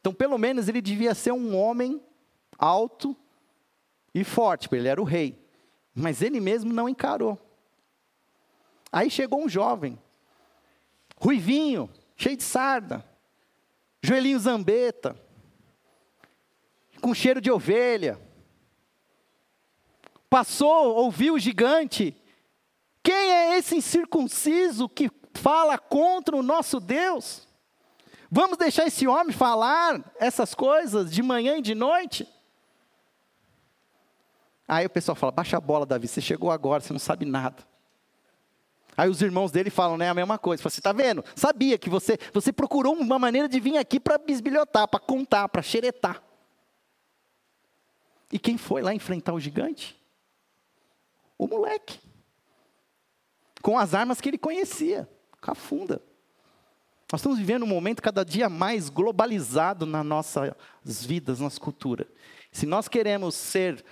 [0.00, 2.00] Então, pelo menos ele devia ser um homem
[2.58, 3.16] alto
[4.14, 5.38] e forte, porque ele era o rei.
[5.94, 7.38] Mas ele mesmo não encarou.
[8.92, 9.98] Aí chegou um jovem,
[11.16, 13.04] ruivinho, cheio de sarda,
[14.02, 15.16] joelhinho zambeta,
[17.00, 18.20] com cheiro de ovelha.
[20.28, 22.14] Passou, ouviu o gigante
[23.06, 27.46] quem é esse incircunciso que fala contra o nosso Deus?
[28.28, 32.28] Vamos deixar esse homem falar essas coisas de manhã e de noite?
[34.66, 37.62] Aí o pessoal fala: baixa a bola, Davi, você chegou agora, você não sabe nada.
[38.96, 40.62] Aí os irmãos dele falam né, a mesma coisa.
[40.62, 41.24] Você está vendo?
[41.34, 45.62] Sabia que você, você procurou uma maneira de vir aqui para bisbilhotar, para contar, para
[45.62, 46.22] xeretar.
[48.32, 50.00] E quem foi lá enfrentar o gigante?
[51.38, 52.00] O moleque
[53.66, 55.08] com as armas que ele conhecia,
[55.40, 56.00] com a funda.
[57.10, 60.54] Nós estamos vivendo um momento cada dia mais globalizado nas nossas
[61.04, 62.06] vidas, nossa cultura.
[62.52, 63.84] Se nós queremos ser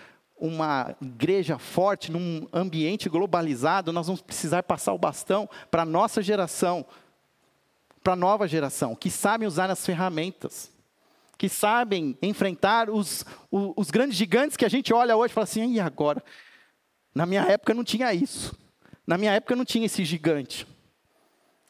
[0.44, 6.22] uma igreja forte num ambiente globalizado, nós vamos precisar passar o bastão para a nossa
[6.22, 6.84] geração,
[8.02, 10.70] para a nova geração, que sabem usar as ferramentas,
[11.38, 15.44] que sabem enfrentar os, os, os grandes gigantes que a gente olha hoje e fala
[15.44, 16.22] assim, e agora?
[17.14, 18.54] Na minha época não tinha isso.
[19.06, 20.66] Na minha época não tinha esse gigante.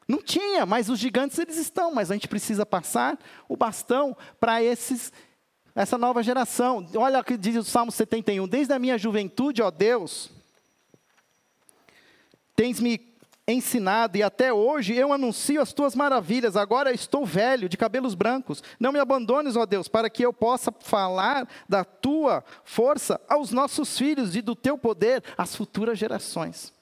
[0.09, 3.17] Não tinha, mas os gigantes eles estão, mas a gente precisa passar
[3.49, 5.13] o bastão para esses
[5.75, 6.87] essa nova geração.
[6.95, 10.31] Olha o que diz o Salmo 71: Desde a minha juventude, ó Deus,
[12.55, 13.15] tens me
[13.47, 16.57] ensinado e até hoje eu anuncio as tuas maravilhas.
[16.57, 18.63] Agora estou velho, de cabelos brancos.
[18.81, 23.99] Não me abandones, ó Deus, para que eu possa falar da tua força aos nossos
[23.99, 26.73] filhos e do teu poder às futuras gerações.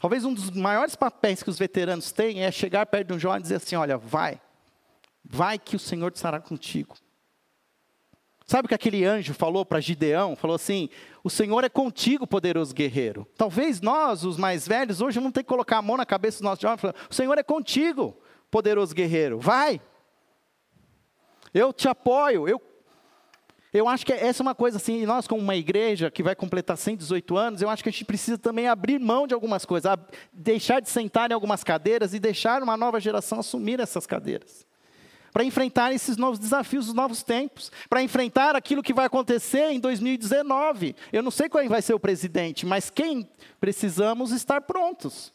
[0.00, 3.40] Talvez um dos maiores papéis que os veteranos têm é chegar perto de um jovem
[3.40, 4.40] e dizer assim: Olha, vai,
[5.24, 6.96] vai que o Senhor estará contigo.
[8.48, 10.34] Sabe o que aquele anjo falou para Gideão?
[10.34, 10.88] Falou assim:
[11.22, 13.28] O Senhor é contigo, poderoso guerreiro.
[13.36, 16.44] Talvez nós, os mais velhos, hoje não tem que colocar a mão na cabeça do
[16.44, 18.16] nosso jovem e falar: O Senhor é contigo,
[18.50, 19.38] poderoso guerreiro.
[19.38, 19.82] Vai.
[21.52, 22.48] Eu te apoio.
[22.48, 22.58] Eu,
[23.70, 26.78] eu acho que essa é uma coisa assim, nós, como uma igreja que vai completar
[26.78, 29.92] 118 anos, eu acho que a gente precisa também abrir mão de algumas coisas,
[30.32, 34.66] deixar de sentar em algumas cadeiras e deixar uma nova geração assumir essas cadeiras
[35.38, 39.78] para enfrentar esses novos desafios, os novos tempos, para enfrentar aquilo que vai acontecer em
[39.78, 40.96] 2019.
[41.12, 43.24] Eu não sei quem vai ser o presidente, mas quem
[43.60, 45.32] precisamos estar prontos.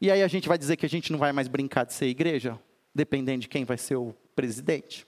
[0.00, 2.06] E aí a gente vai dizer que a gente não vai mais brincar de ser
[2.06, 2.56] igreja,
[2.94, 5.04] dependendo de quem vai ser o presidente.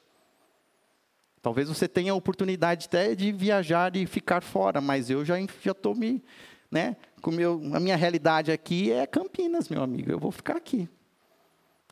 [1.41, 5.95] Talvez você tenha a oportunidade até de viajar e ficar fora, mas eu já estou
[5.95, 6.21] me.
[6.69, 10.11] Né, com meu, a minha realidade aqui é Campinas, meu amigo.
[10.11, 10.89] Eu vou ficar aqui.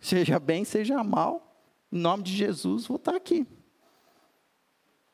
[0.03, 1.57] Seja bem, seja mal,
[1.91, 3.47] em nome de Jesus, vou estar aqui.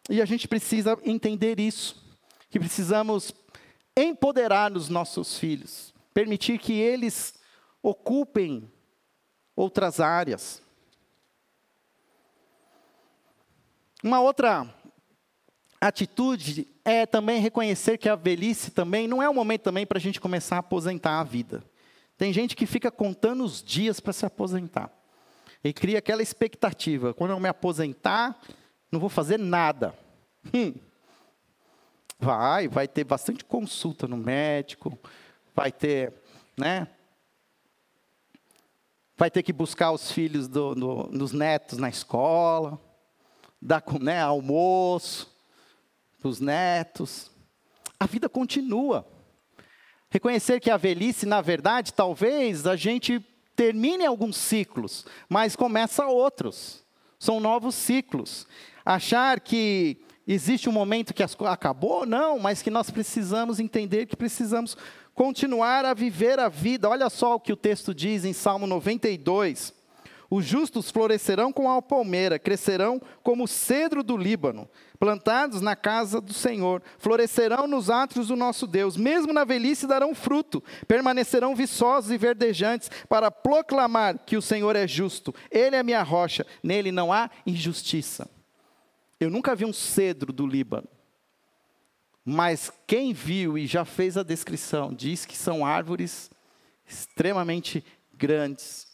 [0.09, 2.03] E a gente precisa entender isso,
[2.48, 3.35] que precisamos
[3.94, 7.35] empoderar os nossos filhos, permitir que eles
[7.83, 8.72] ocupem
[9.55, 10.62] outras áreas.
[14.03, 14.74] Uma outra
[15.79, 20.01] atitude é também reconhecer que a velhice também não é o momento também para a
[20.01, 21.62] gente começar a aposentar a vida.
[22.18, 24.92] Tem gente que fica contando os dias para se aposentar.
[25.62, 28.38] E cria aquela expectativa: quando eu me aposentar,
[28.90, 29.94] não vou fazer nada.
[30.52, 30.74] Hum.
[32.18, 34.98] Vai, vai ter bastante consulta no médico,
[35.54, 36.12] vai ter,
[36.57, 36.88] né?
[39.16, 42.81] Vai ter que buscar os filhos do, do, dos netos na escola,
[43.62, 45.33] dar né, almoço
[46.18, 47.31] para os netos.
[48.00, 49.07] A vida continua.
[50.11, 53.21] Reconhecer que a velhice, na verdade, talvez a gente
[53.55, 56.85] termine alguns ciclos, mas começa outros.
[57.18, 58.47] São novos ciclos.
[58.85, 64.77] Achar que existe um momento que acabou, não, mas que nós precisamos entender que precisamos
[65.14, 66.88] continuar a viver a vida.
[66.88, 69.75] Olha só o que o texto diz em Salmo 92.
[70.31, 76.21] Os justos florescerão como a palmeira, crescerão como o cedro do Líbano, plantados na casa
[76.21, 82.11] do Senhor, florescerão nos átrios do nosso Deus, mesmo na velhice darão fruto, permanecerão viçosos
[82.11, 87.11] e verdejantes, para proclamar que o Senhor é justo, Ele é minha rocha, nele não
[87.11, 88.29] há injustiça.
[89.19, 90.88] Eu nunca vi um cedro do Líbano,
[92.23, 96.31] mas quem viu e já fez a descrição, diz que são árvores
[96.87, 98.88] extremamente grandes,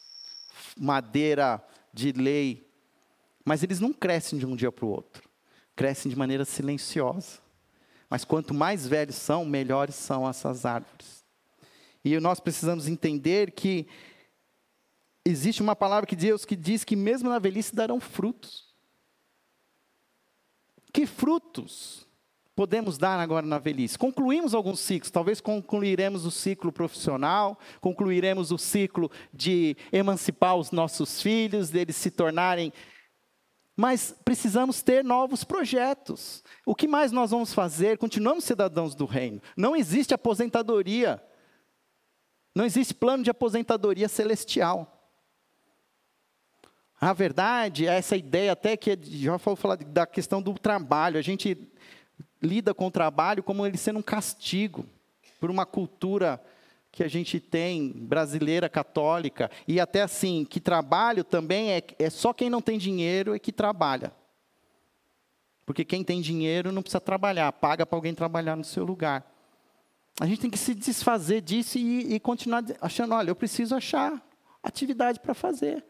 [0.76, 2.68] madeira de lei,
[3.44, 5.28] mas eles não crescem de um dia para o outro,
[5.76, 7.42] crescem de maneira silenciosa.
[8.08, 11.24] Mas quanto mais velhos são, melhores são essas árvores.
[12.04, 13.86] E nós precisamos entender que
[15.24, 18.74] existe uma palavra que Deus que diz que mesmo na velhice darão frutos.
[20.92, 22.06] Que frutos
[22.54, 23.98] podemos dar agora na velhice?
[23.98, 31.20] Concluímos alguns ciclos, talvez concluiremos o ciclo profissional, concluiremos o ciclo de emancipar os nossos
[31.20, 32.72] filhos, deles se tornarem.
[33.76, 36.44] Mas precisamos ter novos projetos.
[36.64, 37.98] O que mais nós vamos fazer?
[37.98, 39.42] Continuamos cidadãos do reino.
[39.56, 41.20] Não existe aposentadoria.
[42.54, 44.90] Não existe plano de aposentadoria celestial.
[47.00, 51.18] A verdade é essa ideia até que já vou falar da questão do trabalho.
[51.18, 51.68] A gente
[52.44, 54.86] lida com o trabalho como ele sendo um castigo
[55.40, 56.40] por uma cultura
[56.92, 62.32] que a gente tem brasileira católica e até assim que trabalho também é, é só
[62.32, 64.12] quem não tem dinheiro é que trabalha
[65.66, 69.28] porque quem tem dinheiro não precisa trabalhar paga para alguém trabalhar no seu lugar
[70.20, 74.22] a gente tem que se desfazer disso e, e continuar achando olha eu preciso achar
[74.64, 75.84] atividade para fazer.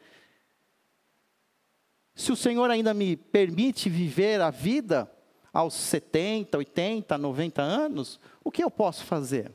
[2.14, 5.10] Se o Senhor ainda me permite viver a vida
[5.54, 9.52] aos 70, 80, 90 anos, o que eu posso fazer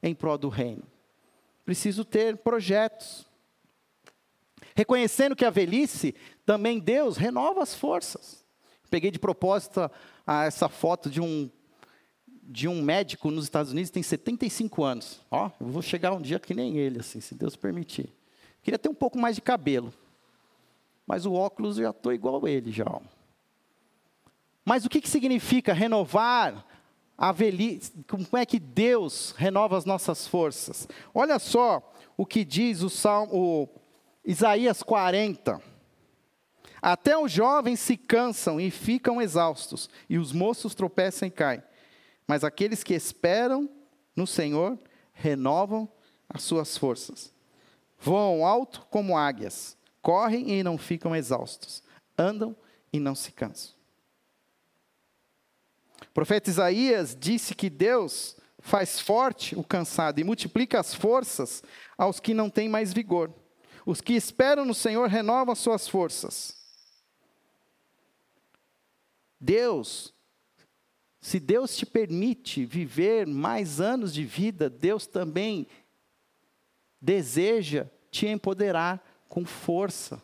[0.00, 0.84] em prol do reino?
[1.64, 3.26] Preciso ter projetos.
[4.74, 6.14] Reconhecendo que a velhice,
[6.46, 8.44] também Deus renova as forças.
[8.88, 9.90] Peguei de propósito
[10.24, 11.50] a essa foto de um
[12.44, 15.20] de um médico nos Estados Unidos tem 75 anos.
[15.30, 18.12] Ó, eu vou chegar um dia que nem ele, assim, se Deus permitir.
[18.62, 19.94] Queria ter um pouco mais de cabelo,
[21.06, 22.84] mas o óculos eu já estou igual a ele já.
[24.64, 26.64] Mas o que, que significa renovar
[27.18, 27.92] a velhice?
[28.08, 30.88] Como é que Deus renova as nossas forças?
[31.14, 33.68] Olha só o que diz o Salmo, o
[34.24, 35.60] Isaías 40.
[36.80, 41.62] Até os jovens se cansam e ficam exaustos, e os moços tropeçam e caem.
[42.26, 43.68] Mas aqueles que esperam
[44.16, 44.78] no Senhor
[45.12, 45.88] renovam
[46.28, 47.32] as suas forças.
[47.98, 51.82] Voam alto como águias, correm e não ficam exaustos,
[52.18, 52.56] andam
[52.92, 53.81] e não se cansam.
[56.12, 61.62] O profeta Isaías disse que Deus faz forte o cansado e multiplica as forças
[61.96, 63.32] aos que não têm mais vigor.
[63.86, 66.54] Os que esperam no Senhor renovam as suas forças.
[69.40, 70.14] Deus
[71.22, 75.68] se Deus te permite viver mais anos de vida, Deus também
[77.00, 80.20] deseja te empoderar com força,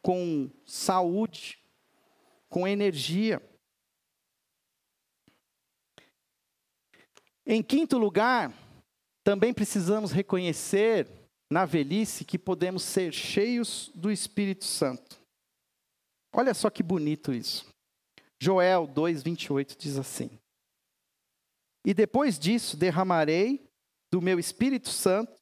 [0.00, 1.58] com saúde,
[2.48, 3.42] com energia.
[7.46, 8.52] Em quinto lugar,
[9.24, 11.08] também precisamos reconhecer
[11.50, 15.20] na velhice que podemos ser cheios do Espírito Santo.
[16.32, 17.68] Olha só que bonito isso.
[18.40, 20.30] Joel 2:28 diz assim:
[21.84, 23.68] E depois disso derramarei
[24.12, 25.40] do meu Espírito Santo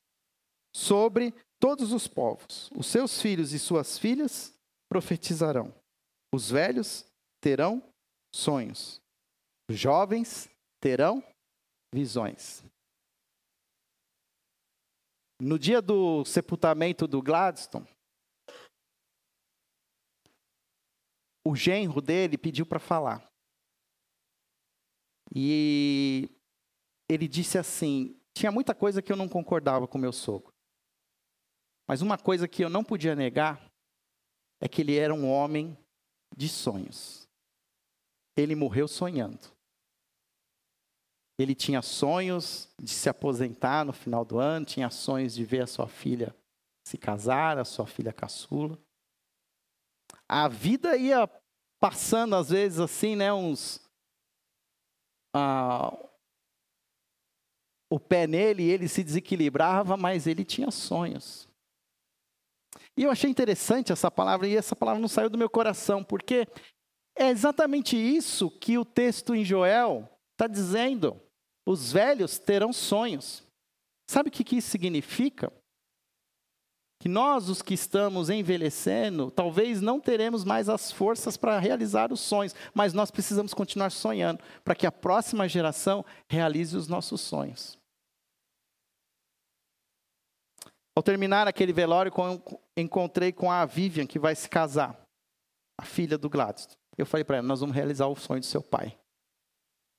[0.75, 2.71] sobre todos os povos.
[2.75, 4.55] Os seus filhos e suas filhas
[4.89, 5.75] profetizarão.
[6.33, 7.05] Os velhos
[7.41, 7.83] terão
[8.35, 9.01] sonhos.
[9.71, 10.49] Os jovens
[10.81, 11.23] terão
[11.92, 12.64] visões.
[15.40, 17.88] No dia do sepultamento do Gladstone,
[21.46, 23.27] o genro dele pediu para falar.
[25.35, 26.29] E
[27.09, 30.53] ele disse assim: tinha muita coisa que eu não concordava com meu sogro.
[31.87, 33.64] Mas uma coisa que eu não podia negar
[34.61, 35.77] é que ele era um homem
[36.37, 37.27] de sonhos.
[38.37, 39.58] Ele morreu sonhando.
[41.38, 45.66] Ele tinha sonhos de se aposentar no final do ano, tinha sonhos de ver a
[45.66, 46.35] sua filha
[46.87, 48.79] se casar, a sua filha caçula
[50.29, 51.29] a vida ia
[51.81, 53.81] passando, às vezes, assim, né, uns.
[55.35, 55.96] Ah,
[57.90, 61.48] o pé nele, ele se desequilibrava, mas ele tinha sonhos.
[62.96, 66.46] E eu achei interessante essa palavra, e essa palavra não saiu do meu coração, porque
[67.16, 71.20] é exatamente isso que o texto em Joel está dizendo.
[71.68, 73.42] Os velhos terão sonhos.
[74.11, 75.52] Sabe o que, isso significa?
[77.00, 82.18] que nós, os que estamos envelhecendo, talvez não teremos mais as forças para realizar os
[82.18, 87.78] sonhos, mas nós precisamos continuar sonhando para que a próxima geração realize os nossos sonhos.
[90.96, 92.12] Ao terminar aquele velório,
[92.76, 95.00] encontrei com a Vivian, que vai se casar,
[95.81, 96.76] a filha do Gladstone.
[96.96, 98.98] Eu falei para ela: nós vamos realizar o sonho do seu pai.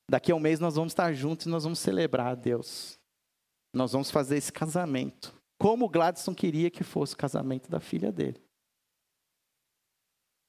[0.09, 2.99] Daqui a um mês nós vamos estar juntos e nós vamos celebrar a Deus.
[3.73, 8.11] Nós vamos fazer esse casamento como o Gladson queria que fosse o casamento da filha
[8.11, 8.41] dele.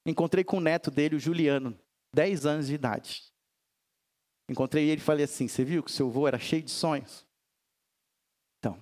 [0.07, 1.79] Encontrei com o neto dele, o Juliano,
[2.15, 3.27] 10 anos de idade.
[4.49, 7.27] Encontrei ele e falei assim: Você viu que seu avô era cheio de sonhos?
[8.59, 8.81] Então,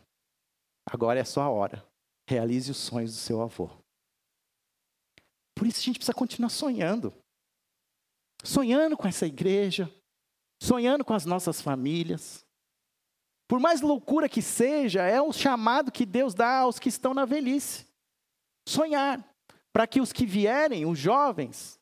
[0.89, 1.85] agora é a sua hora.
[2.29, 3.71] Realize os sonhos do seu avô.
[5.57, 7.13] Por isso a gente precisa continuar sonhando.
[8.45, 9.93] Sonhando com essa igreja,
[10.61, 12.45] sonhando com as nossas famílias,
[13.49, 17.25] por mais loucura que seja, é o chamado que Deus dá aos que estão na
[17.25, 17.87] velhice.
[18.69, 19.25] Sonhar,
[19.73, 21.81] para que os que vierem, os jovens,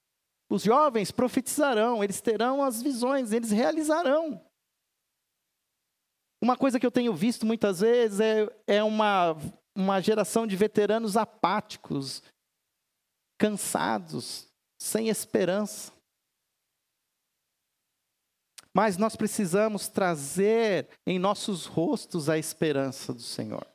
[0.49, 4.41] os jovens profetizarão, eles terão as visões, eles realizarão.
[6.41, 9.37] Uma coisa que eu tenho visto muitas vezes é, é uma,
[9.75, 12.23] uma geração de veteranos apáticos,
[13.37, 14.47] cansados,
[14.79, 15.96] sem esperança.
[18.77, 23.67] Mas nós precisamos trazer em nossos rostos a esperança do Senhor.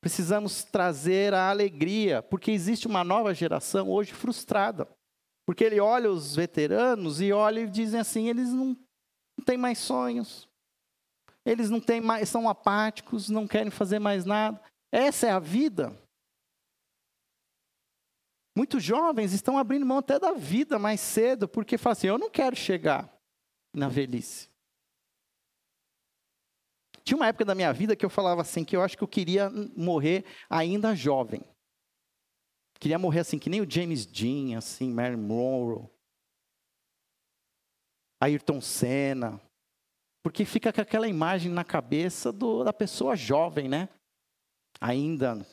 [0.00, 4.88] Precisamos trazer a alegria, porque existe uma nova geração hoje frustrada.
[5.46, 8.68] Porque ele olha os veteranos e olha e dizem assim: eles não,
[9.36, 10.48] não têm mais sonhos,
[11.44, 14.58] eles não têm mais, são apáticos, não querem fazer mais nada.
[14.90, 15.94] Essa é a vida.
[18.56, 22.30] Muitos jovens estão abrindo mão até da vida mais cedo, porque falam assim: eu não
[22.30, 23.13] quero chegar
[23.74, 24.48] na velhice.
[27.02, 29.08] Tinha uma época da minha vida que eu falava assim, que eu acho que eu
[29.08, 31.42] queria morrer ainda jovem.
[32.80, 35.88] Queria morrer assim, que nem o James Dean, assim, Marilyn Monroe.
[38.22, 39.40] Ayrton Senna.
[40.22, 43.90] Porque fica com aquela imagem na cabeça do, da pessoa jovem, né?
[44.80, 45.46] Ainda.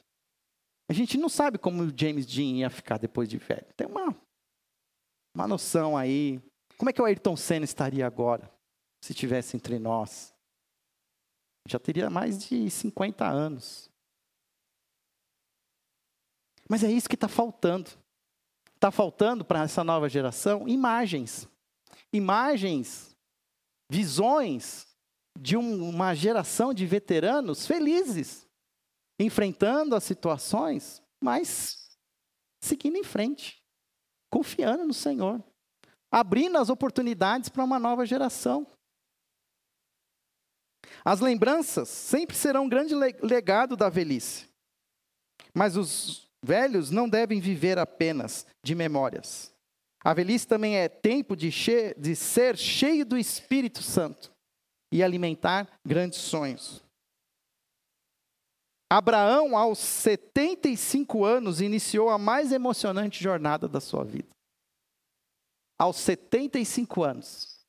[0.90, 3.68] A gente não sabe como o James Dean ia ficar depois de velho.
[3.76, 4.16] Tem uma,
[5.36, 6.42] uma noção aí.
[6.82, 8.52] Como é que o Ayrton Senna estaria agora,
[9.04, 10.34] se estivesse entre nós?
[11.70, 13.88] Já teria mais de 50 anos.
[16.68, 17.92] Mas é isso que está faltando.
[18.74, 21.48] Está faltando para essa nova geração imagens.
[22.12, 23.16] Imagens,
[23.88, 24.88] visões
[25.40, 28.50] de um, uma geração de veteranos felizes,
[29.20, 31.96] enfrentando as situações, mas
[32.60, 33.64] seguindo em frente,
[34.32, 35.44] confiando no Senhor,
[36.12, 38.68] abrindo as oportunidades para uma nova geração.
[41.06, 44.48] As lembranças sempre serão um grande legado da velhice.
[45.54, 49.54] Mas os velhos não devem viver apenas de memórias.
[50.04, 51.50] A velhice também é tempo de,
[51.98, 54.32] de ser cheio do Espírito Santo
[54.92, 56.84] e alimentar grandes sonhos.
[58.92, 64.28] Abraão, aos 75 anos, iniciou a mais emocionante jornada da sua vida.
[65.82, 67.66] Aos 75 anos,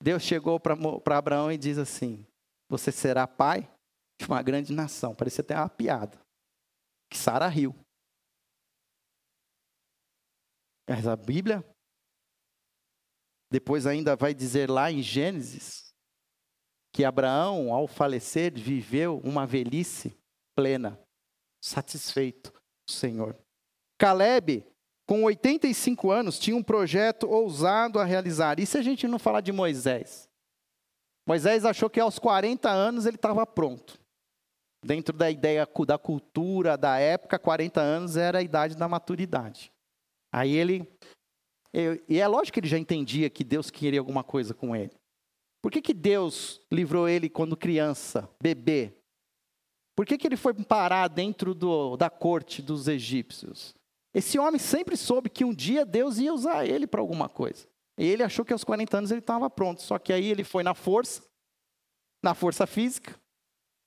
[0.00, 2.24] Deus chegou para Abraão e diz assim:
[2.68, 3.68] você será pai
[4.20, 5.16] de uma grande nação.
[5.16, 6.16] Parecia até uma piada.
[7.10, 7.74] Que Sara riu.
[10.88, 11.64] Mas a Bíblia,
[13.50, 15.92] depois ainda vai dizer lá em Gênesis,
[16.94, 20.16] que Abraão, ao falecer, viveu uma velhice
[20.56, 21.04] plena,
[21.60, 22.52] satisfeito
[22.88, 23.36] Senhor.
[23.98, 24.64] Caleb,
[25.06, 28.58] com 85 anos, tinha um projeto ousado a realizar.
[28.58, 30.28] E se a gente não falar de Moisés?
[31.26, 33.98] Moisés achou que aos 40 anos ele estava pronto.
[34.84, 39.72] Dentro da ideia da cultura da época, 40 anos era a idade da maturidade.
[40.32, 40.86] Aí ele.
[42.08, 44.92] E é lógico que ele já entendia que Deus queria alguma coisa com ele.
[45.62, 48.92] Por que, que Deus livrou ele quando criança, bebê?
[49.96, 53.74] Por que, que ele foi parar dentro do, da corte dos egípcios?
[54.14, 57.66] Esse homem sempre soube que um dia Deus ia usar ele para alguma coisa.
[57.98, 59.82] E ele achou que aos 40 anos ele estava pronto.
[59.82, 61.22] Só que aí ele foi na força,
[62.22, 63.18] na força física,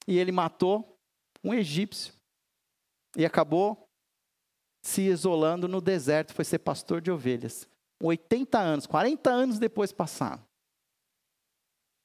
[0.05, 0.97] e ele matou
[1.43, 2.13] um egípcio.
[3.15, 3.87] E acabou
[4.83, 7.67] se isolando no deserto, foi ser pastor de ovelhas.
[8.01, 10.43] 80 anos, 40 anos depois passaram.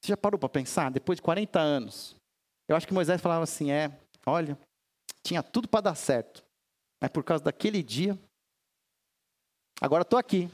[0.01, 0.91] Você já parou para pensar?
[0.91, 2.17] Depois de 40 anos.
[2.69, 3.97] Eu acho que Moisés falava assim: é,
[4.27, 4.59] olha,
[5.25, 6.45] tinha tudo para dar certo.
[7.03, 8.17] Mas por causa daquele dia,
[9.81, 10.49] agora estou aqui,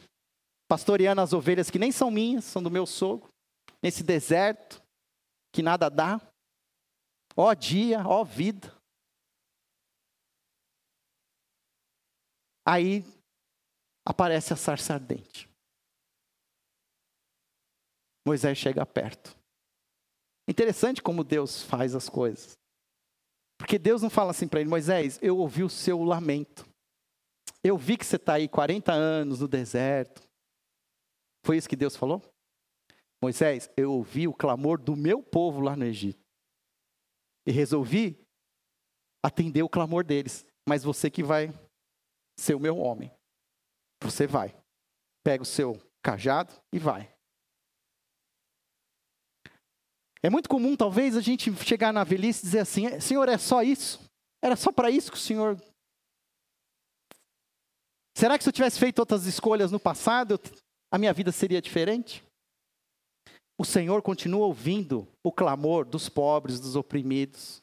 [0.66, 3.28] pastoreando as ovelhas que nem são minhas, são do meu sogro,
[3.82, 4.82] nesse deserto
[5.52, 6.18] que nada dá.
[7.36, 8.74] Ó dia, ó vida.
[12.66, 13.04] Aí
[14.02, 15.46] aparece a sarça ardente.
[18.26, 19.36] Moisés chega perto.
[20.48, 22.58] Interessante como Deus faz as coisas.
[23.58, 26.66] Porque Deus não fala assim para ele, Moisés, eu ouvi o seu lamento.
[27.62, 30.22] Eu vi que você está aí 40 anos no deserto.
[31.44, 32.22] Foi isso que Deus falou?
[33.20, 36.24] Moisés, eu ouvi o clamor do meu povo lá no Egito.
[37.44, 38.24] E resolvi
[39.24, 40.46] atender o clamor deles.
[40.68, 41.52] Mas você que vai
[42.38, 43.12] ser o meu homem.
[44.02, 44.54] Você vai.
[45.24, 47.12] Pega o seu cajado e vai.
[50.22, 53.62] É muito comum, talvez, a gente chegar na velhice e dizer assim: Senhor, é só
[53.62, 54.00] isso?
[54.42, 55.60] Era só para isso que o Senhor.
[58.16, 60.40] Será que se eu tivesse feito outras escolhas no passado,
[60.92, 62.24] a minha vida seria diferente?
[63.56, 67.62] O Senhor continua ouvindo o clamor dos pobres, dos oprimidos,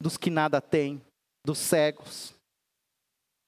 [0.00, 1.02] dos que nada têm,
[1.44, 2.34] dos cegos.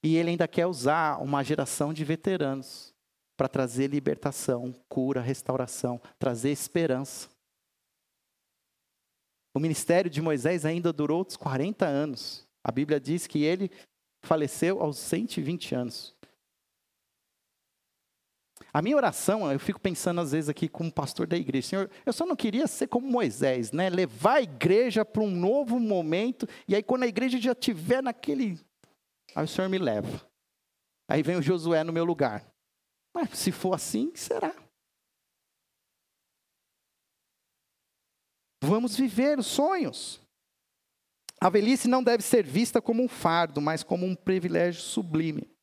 [0.02, 2.94] E Ele ainda quer usar uma geração de veteranos
[3.36, 7.28] para trazer libertação, cura, restauração, trazer esperança.
[9.56, 12.46] O ministério de Moisés ainda durou outros 40 anos.
[12.62, 13.70] A Bíblia diz que ele
[14.22, 16.14] faleceu aos 120 anos.
[18.70, 22.12] A minha oração, eu fico pensando às vezes aqui como pastor da igreja, Senhor, eu
[22.12, 23.88] só não queria ser como Moisés, né?
[23.88, 28.60] Levar a igreja para um novo momento, e aí quando a igreja já estiver naquele.
[29.34, 30.20] Aí o Senhor me leva.
[31.08, 32.46] Aí vem o Josué no meu lugar.
[33.14, 34.54] Mas se for assim, será?
[38.62, 40.20] Vamos viver os sonhos.
[41.40, 45.56] A velhice não deve ser vista como um fardo, mas como um privilégio sublime.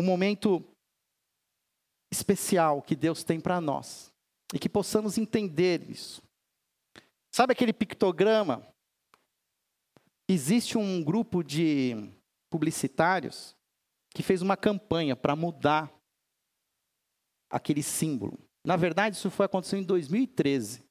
[0.00, 0.64] um momento
[2.10, 4.10] especial que Deus tem para nós
[4.52, 6.22] e que possamos entender isso.
[7.30, 8.66] Sabe aquele pictograma?
[10.28, 12.10] Existe um grupo de
[12.50, 13.54] publicitários
[14.12, 15.92] que fez uma campanha para mudar
[17.48, 18.38] aquele símbolo.
[18.64, 20.84] Na verdade, isso foi acontecendo em 2013.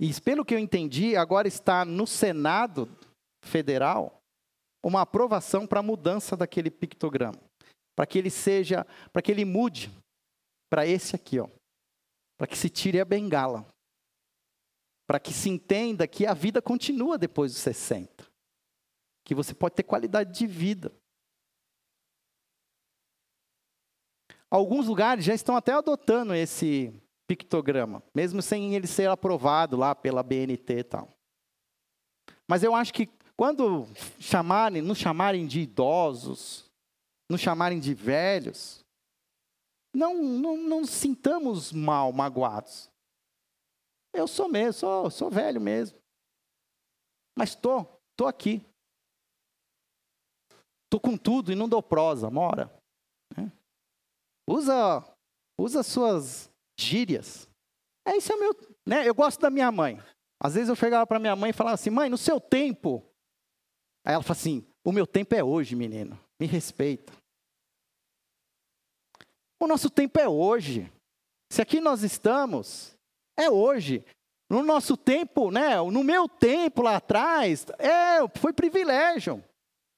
[0.00, 2.88] E pelo que eu entendi, agora está no Senado
[3.44, 4.20] Federal
[4.82, 7.38] uma aprovação para a mudança daquele pictograma,
[7.94, 9.90] para que ele seja, para que ele mude
[10.70, 11.48] para esse aqui, ó.
[12.38, 13.66] Para que se tire a bengala.
[15.06, 18.26] Para que se entenda que a vida continua depois dos 60.
[19.26, 20.90] Que você pode ter qualidade de vida.
[24.50, 26.92] Alguns lugares já estão até adotando esse
[27.28, 31.08] pictograma, mesmo sem ele ser aprovado lá pela BNT e tal.
[32.48, 33.86] Mas eu acho que quando
[34.18, 36.68] chamarem, nos chamarem de idosos,
[37.30, 38.84] nos chamarem de velhos,
[39.94, 42.90] não, não, não sintamos mal, magoados.
[44.12, 45.96] Eu sou mesmo, sou, sou velho mesmo.
[47.38, 48.66] Mas estou, estou aqui.
[50.84, 52.79] Estou com tudo e não dou prosa, mora.
[54.50, 55.04] Usa,
[55.56, 57.48] usa suas gírias.
[58.04, 58.52] É isso é meu,
[58.84, 59.08] né?
[59.08, 60.02] Eu gosto da minha mãe.
[60.42, 63.04] Às vezes eu chegava para minha mãe e falava assim: "Mãe, no seu tempo".
[64.04, 66.18] Aí ela fala assim: "O meu tempo é hoje, menino.
[66.40, 67.12] Me respeita".
[69.60, 70.90] O nosso tempo é hoje.
[71.52, 72.96] Se aqui nós estamos,
[73.38, 74.04] é hoje.
[74.50, 75.76] No nosso tempo, né?
[75.76, 79.44] No meu tempo lá atrás, é, foi privilégio.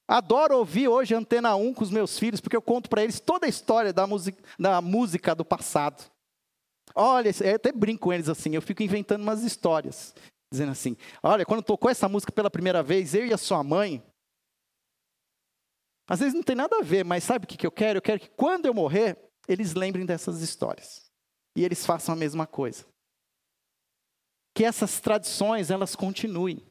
[0.07, 3.45] Adoro ouvir hoje Antena 1 com os meus filhos, porque eu conto para eles toda
[3.45, 6.03] a história da música, da música do passado.
[6.93, 10.13] Olha, eu até brinco com eles assim, eu fico inventando umas histórias,
[10.51, 14.03] dizendo assim: olha, quando tocou essa música pela primeira vez, eu e a sua mãe.
[16.07, 17.97] Às vezes não tem nada a ver, mas sabe o que eu quero?
[17.97, 21.05] Eu quero que quando eu morrer, eles lembrem dessas histórias.
[21.55, 22.85] E eles façam a mesma coisa.
[24.53, 26.61] Que essas tradições, elas continuem.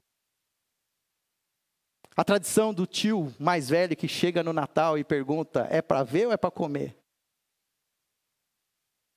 [2.16, 6.26] A tradição do tio mais velho que chega no Natal e pergunta: é para ver
[6.26, 6.96] ou é para comer?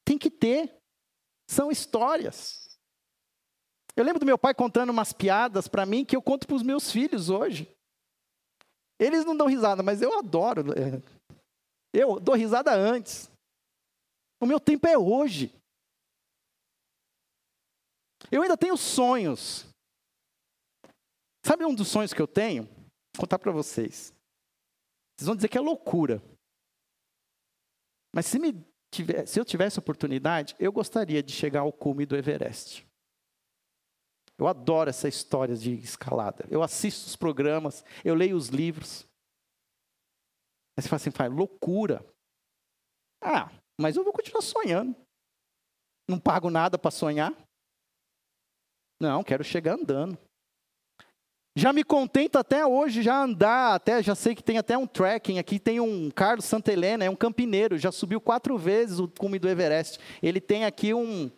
[0.06, 0.74] Tem que ter.
[1.50, 2.80] São histórias.
[3.96, 6.64] Eu lembro do meu pai contando umas piadas para mim que eu conto para os
[6.64, 7.70] meus filhos hoje.
[9.00, 10.64] Eles não dão risada, mas eu adoro.
[11.94, 13.30] Eu dou risada antes.
[14.42, 15.54] O meu tempo é hoje.
[18.32, 19.66] Eu ainda tenho sonhos.
[21.46, 22.75] Sabe um dos sonhos que eu tenho?
[23.18, 24.14] Contar para vocês.
[25.16, 26.22] Vocês vão dizer que é loucura.
[28.14, 28.38] Mas se,
[29.28, 32.88] se eu tivesse oportunidade, eu gostaria de chegar ao cume do Everest.
[34.38, 36.46] Eu adoro essa história de escalada.
[36.50, 39.08] Eu assisto os programas, eu leio os livros.
[40.78, 42.06] Aí você fala assim, faz loucura.
[43.22, 43.50] Ah,
[43.80, 44.96] mas eu vou continuar sonhando.
[46.08, 47.34] Não pago nada para sonhar.
[49.00, 50.18] Não, quero chegar andando.
[51.58, 55.40] Já me contento até hoje já andar, até já sei que tem até um trekking
[55.40, 59.40] aqui, tem um Carlos Santa Helena, é um campineiro, já subiu quatro vezes o cume
[59.40, 59.98] do Everest.
[60.22, 61.32] Ele tem aqui um,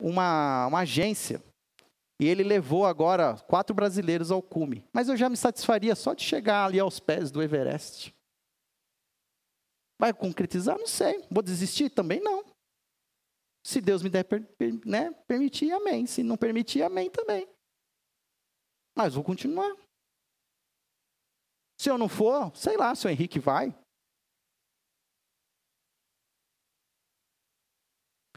[0.00, 1.42] uma, uma agência.
[2.18, 4.84] E ele levou agora quatro brasileiros ao cume.
[4.92, 8.14] Mas eu já me satisfaria só de chegar ali aos pés do Everest.
[9.98, 10.78] Vai concretizar?
[10.78, 11.22] Não sei.
[11.30, 11.90] Vou desistir?
[11.90, 12.44] Também não.
[13.66, 14.26] Se Deus me der
[14.86, 16.06] né, permitir, amém.
[16.06, 17.46] Se não permitir, amém também.
[19.02, 19.74] Mas vou continuar.
[21.80, 23.74] Se eu não for, sei lá, se o Henrique vai.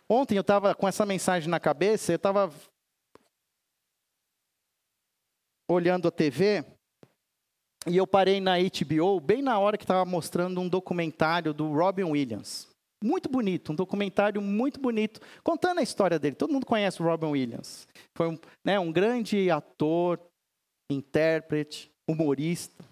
[0.10, 2.50] Ontem eu estava com essa mensagem na cabeça, eu estava
[5.70, 6.64] olhando a TV
[7.86, 12.04] e eu parei na HBO bem na hora que estava mostrando um documentário do Robin
[12.04, 12.70] Williams.
[13.04, 16.38] Muito bonito, um documentário muito bonito, contando a história dele.
[16.38, 17.86] Todo mundo conhece o Robin Williams.
[18.16, 20.18] Foi um, né, um grande ator,
[20.90, 22.84] intérprete, humorista.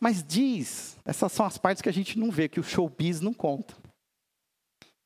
[0.00, 3.34] Mas diz, essas são as partes que a gente não vê, que o showbiz não
[3.34, 3.74] conta.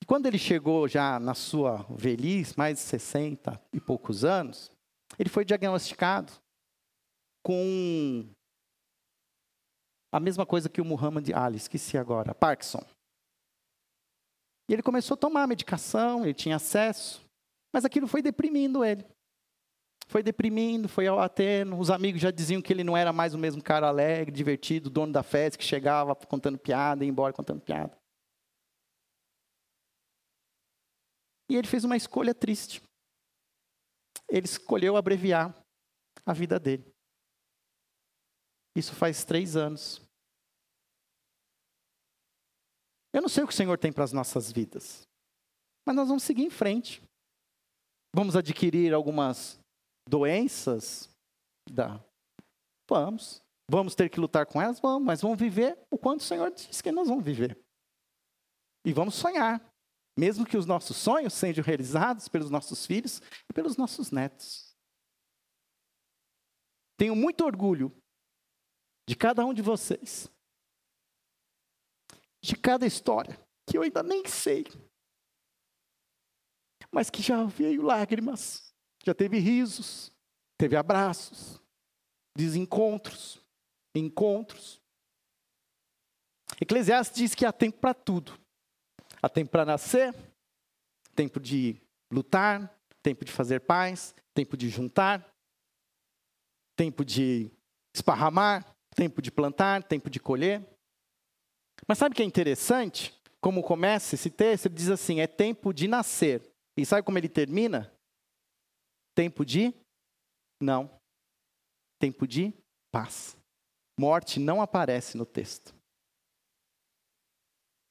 [0.03, 4.71] E quando ele chegou já na sua velhice, mais de 60 e poucos anos,
[5.19, 6.33] ele foi diagnosticado
[7.45, 8.29] com
[10.13, 12.85] a mesma coisa que o Muhammad Ali, esqueci agora, Parkinson.
[14.69, 17.25] E ele começou a tomar medicação, ele tinha acesso,
[17.73, 19.05] mas aquilo foi deprimindo ele.
[20.13, 21.81] Foi deprimindo, foi ao ateno.
[21.81, 25.11] Os amigos já diziam que ele não era mais o mesmo cara alegre, divertido, dono
[25.11, 27.99] da festa, que chegava contando piada, ia embora contando piada.
[31.49, 32.83] E ele fez uma escolha triste.
[34.29, 35.59] Ele escolheu abreviar
[36.27, 36.85] a vida dele.
[38.77, 39.99] Isso faz três anos.
[43.15, 45.09] Eu não sei o que o Senhor tem para as nossas vidas,
[45.87, 47.03] mas nós vamos seguir em frente.
[48.15, 49.62] Vamos adquirir algumas
[50.09, 51.09] doenças?
[51.71, 52.03] Da...
[52.89, 53.43] Vamos.
[53.71, 54.81] Vamos ter que lutar com elas?
[54.81, 57.59] Vamos, mas vamos viver o quanto o Senhor diz que nós vamos viver.
[58.85, 59.65] E vamos sonhar,
[60.19, 64.77] mesmo que os nossos sonhos sejam realizados pelos nossos filhos e pelos nossos netos.
[66.99, 67.91] Tenho muito orgulho
[69.09, 70.29] de cada um de vocês,
[72.43, 73.39] de cada história
[73.69, 74.65] que eu ainda nem sei,
[76.93, 78.72] mas que já veio lágrimas,
[79.05, 80.13] já teve risos,
[80.57, 81.61] teve abraços,
[82.37, 83.41] desencontros,
[83.95, 84.81] encontros.
[86.61, 88.39] Eclesiastes diz que há tempo para tudo.
[89.21, 90.15] Há tempo para nascer,
[91.15, 91.81] tempo de
[92.11, 92.73] lutar,
[93.03, 95.29] tempo de fazer paz, tempo de juntar,
[96.77, 97.51] tempo de
[97.95, 100.67] esparramar, tempo de plantar, tempo de colher.
[101.87, 103.15] Mas sabe o que é interessante?
[103.41, 106.43] Como começa esse texto, ele diz assim: é tempo de nascer.
[106.77, 107.93] E sabe como ele termina?
[109.15, 109.75] Tempo de
[110.61, 110.91] não.
[112.01, 112.53] Tempo de
[112.93, 113.37] paz.
[113.99, 115.75] Morte não aparece no texto.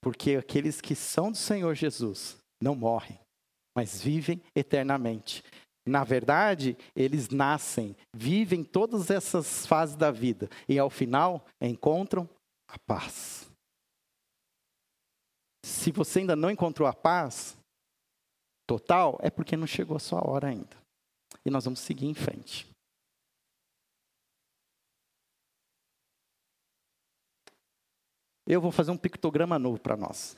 [0.01, 3.19] Porque aqueles que são do Senhor Jesus não morrem,
[3.76, 5.43] mas vivem eternamente.
[5.88, 12.30] Na verdade, eles nascem, vivem todas essas fases da vida e ao final encontram
[12.67, 13.49] a paz.
[15.63, 17.57] Se você ainda não encontrou a paz
[18.67, 20.81] total, é porque não chegou a sua hora ainda.
[21.46, 22.70] E nós vamos seguir em frente.
[28.46, 30.38] Eu vou fazer um pictograma novo para nós.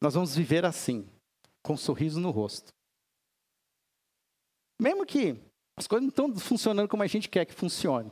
[0.00, 1.08] Nós vamos viver assim,
[1.62, 2.72] com um sorriso no rosto.
[4.80, 5.32] Mesmo que
[5.76, 8.10] as coisas não estão funcionando como a gente quer que funcione.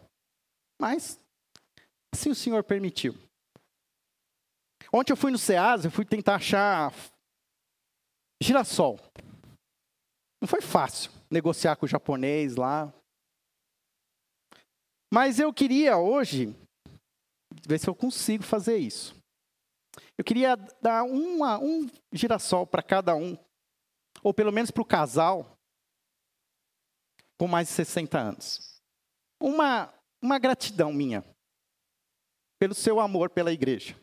[0.80, 1.18] Mas,
[2.12, 3.14] assim o Senhor permitiu.
[4.92, 6.92] Ontem eu fui no SEAS, eu fui tentar achar
[8.42, 8.98] girassol.
[10.40, 12.92] Não foi fácil negociar com o japonês lá.
[15.12, 16.54] Mas eu queria hoje
[17.66, 19.16] ver se eu consigo fazer isso.
[20.16, 23.36] Eu queria dar uma, um girassol para cada um,
[24.22, 25.56] ou pelo menos para o casal
[27.38, 28.80] com mais de 60 anos.
[29.40, 31.24] Uma, uma gratidão minha
[32.58, 33.96] pelo seu amor pela igreja.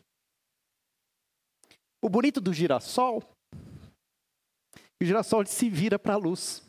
[2.02, 3.22] O bonito do girassol,
[5.00, 6.62] o girassol se vira para a luz.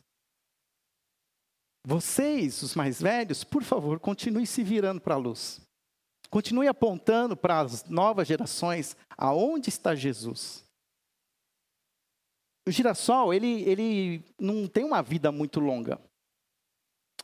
[1.86, 5.62] Vocês, os mais velhos, por favor, continuem se virando para a luz.
[6.30, 10.66] Continue apontando para as novas gerações aonde está Jesus.
[12.68, 15.98] O girassol, ele, ele não tem uma vida muito longa.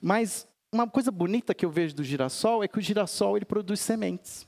[0.02, 3.82] Mas uma coisa bonita que eu vejo do girassol é que o girassol ele produz
[3.82, 4.48] sementes.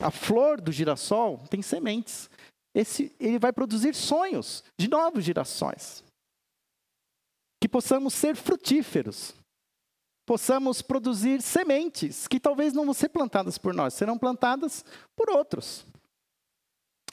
[0.00, 2.28] A flor do girassol tem sementes.
[2.76, 6.04] Esse, ele vai produzir sonhos de novos girassóis
[7.58, 9.34] que possamos ser frutíferos,
[10.26, 14.84] possamos produzir sementes que talvez não vão ser plantadas por nós, serão plantadas
[15.16, 15.86] por outros.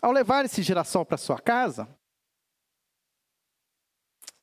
[0.02, 1.88] Ao levar esse girassol para sua casa,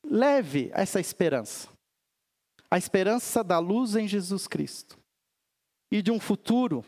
[0.03, 1.69] leve essa esperança,
[2.71, 4.97] a esperança da luz em Jesus Cristo.
[5.91, 6.83] E de um futuro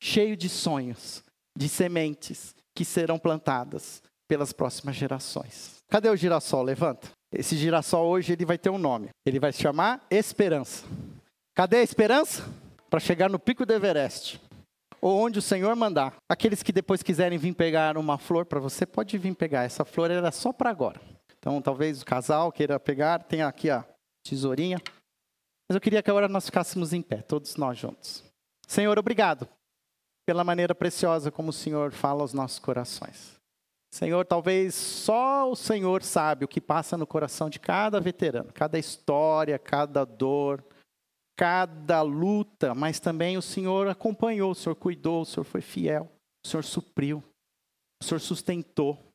[0.00, 1.24] cheio de sonhos,
[1.58, 5.82] de sementes que serão plantadas pelas próximas gerações.
[5.90, 6.62] Cadê o girassol?
[6.62, 7.10] Levanta.
[7.30, 9.10] Esse girassol hoje ele vai ter um nome.
[9.26, 10.86] Ele vai se chamar Esperança.
[11.54, 12.42] Cadê a esperança?
[12.88, 14.40] Para chegar no pico do Everest.
[15.00, 16.16] Ou onde o Senhor mandar.
[16.30, 19.64] Aqueles que depois quiserem vir pegar uma flor para você, pode vir pegar.
[19.64, 21.00] Essa flor era só para agora.
[21.38, 23.24] Então, talvez o casal queira pegar.
[23.24, 23.84] Tem aqui a
[24.22, 24.80] tesourinha.
[25.68, 28.24] Mas eu queria que agora nós ficássemos em pé, todos nós juntos.
[28.66, 29.48] Senhor, obrigado
[30.26, 33.40] pela maneira preciosa como o Senhor fala aos nossos corações.
[33.92, 38.78] Senhor, talvez só o Senhor sabe o que passa no coração de cada veterano, cada
[38.78, 40.64] história, cada dor,
[41.36, 46.10] cada luta, mas também o Senhor acompanhou, o Senhor cuidou, o Senhor foi fiel,
[46.44, 47.22] o Senhor supriu,
[48.02, 49.11] o Senhor sustentou.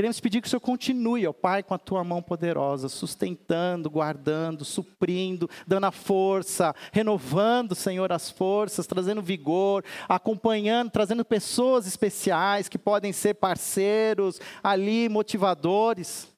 [0.00, 4.64] Queremos pedir que o Senhor continue, ó Pai, com a tua mão poderosa, sustentando, guardando,
[4.64, 12.78] suprindo, dando a força, renovando, Senhor, as forças, trazendo vigor, acompanhando, trazendo pessoas especiais que
[12.78, 16.30] podem ser parceiros ali, motivadores,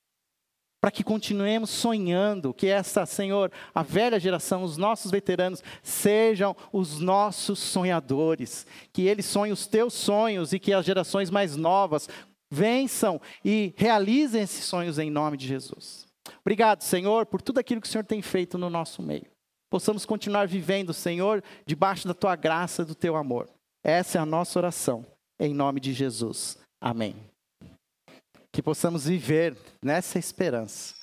[0.80, 6.98] para que continuemos sonhando, que essa, Senhor, a velha geração, os nossos veteranos, sejam os
[6.98, 12.08] nossos sonhadores, que eles sonhem os teus sonhos e que as gerações mais novas
[12.52, 16.06] vençam e realizem esses sonhos em nome de Jesus.
[16.42, 19.26] Obrigado, Senhor, por tudo aquilo que o Senhor tem feito no nosso meio.
[19.70, 23.48] possamos continuar vivendo, Senhor, debaixo da tua graça, do teu amor.
[23.82, 25.06] Essa é a nossa oração,
[25.40, 26.58] em nome de Jesus.
[26.78, 27.16] Amém.
[28.52, 30.94] Que possamos viver nessa esperança,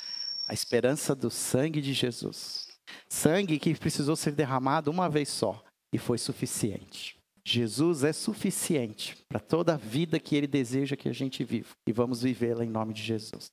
[0.47, 2.67] a esperança do sangue de Jesus.
[3.09, 7.18] Sangue que precisou ser derramado uma vez só e foi suficiente.
[7.45, 11.69] Jesus é suficiente para toda a vida que Ele deseja que a gente viva.
[11.87, 13.51] E vamos vivê-la em nome de Jesus.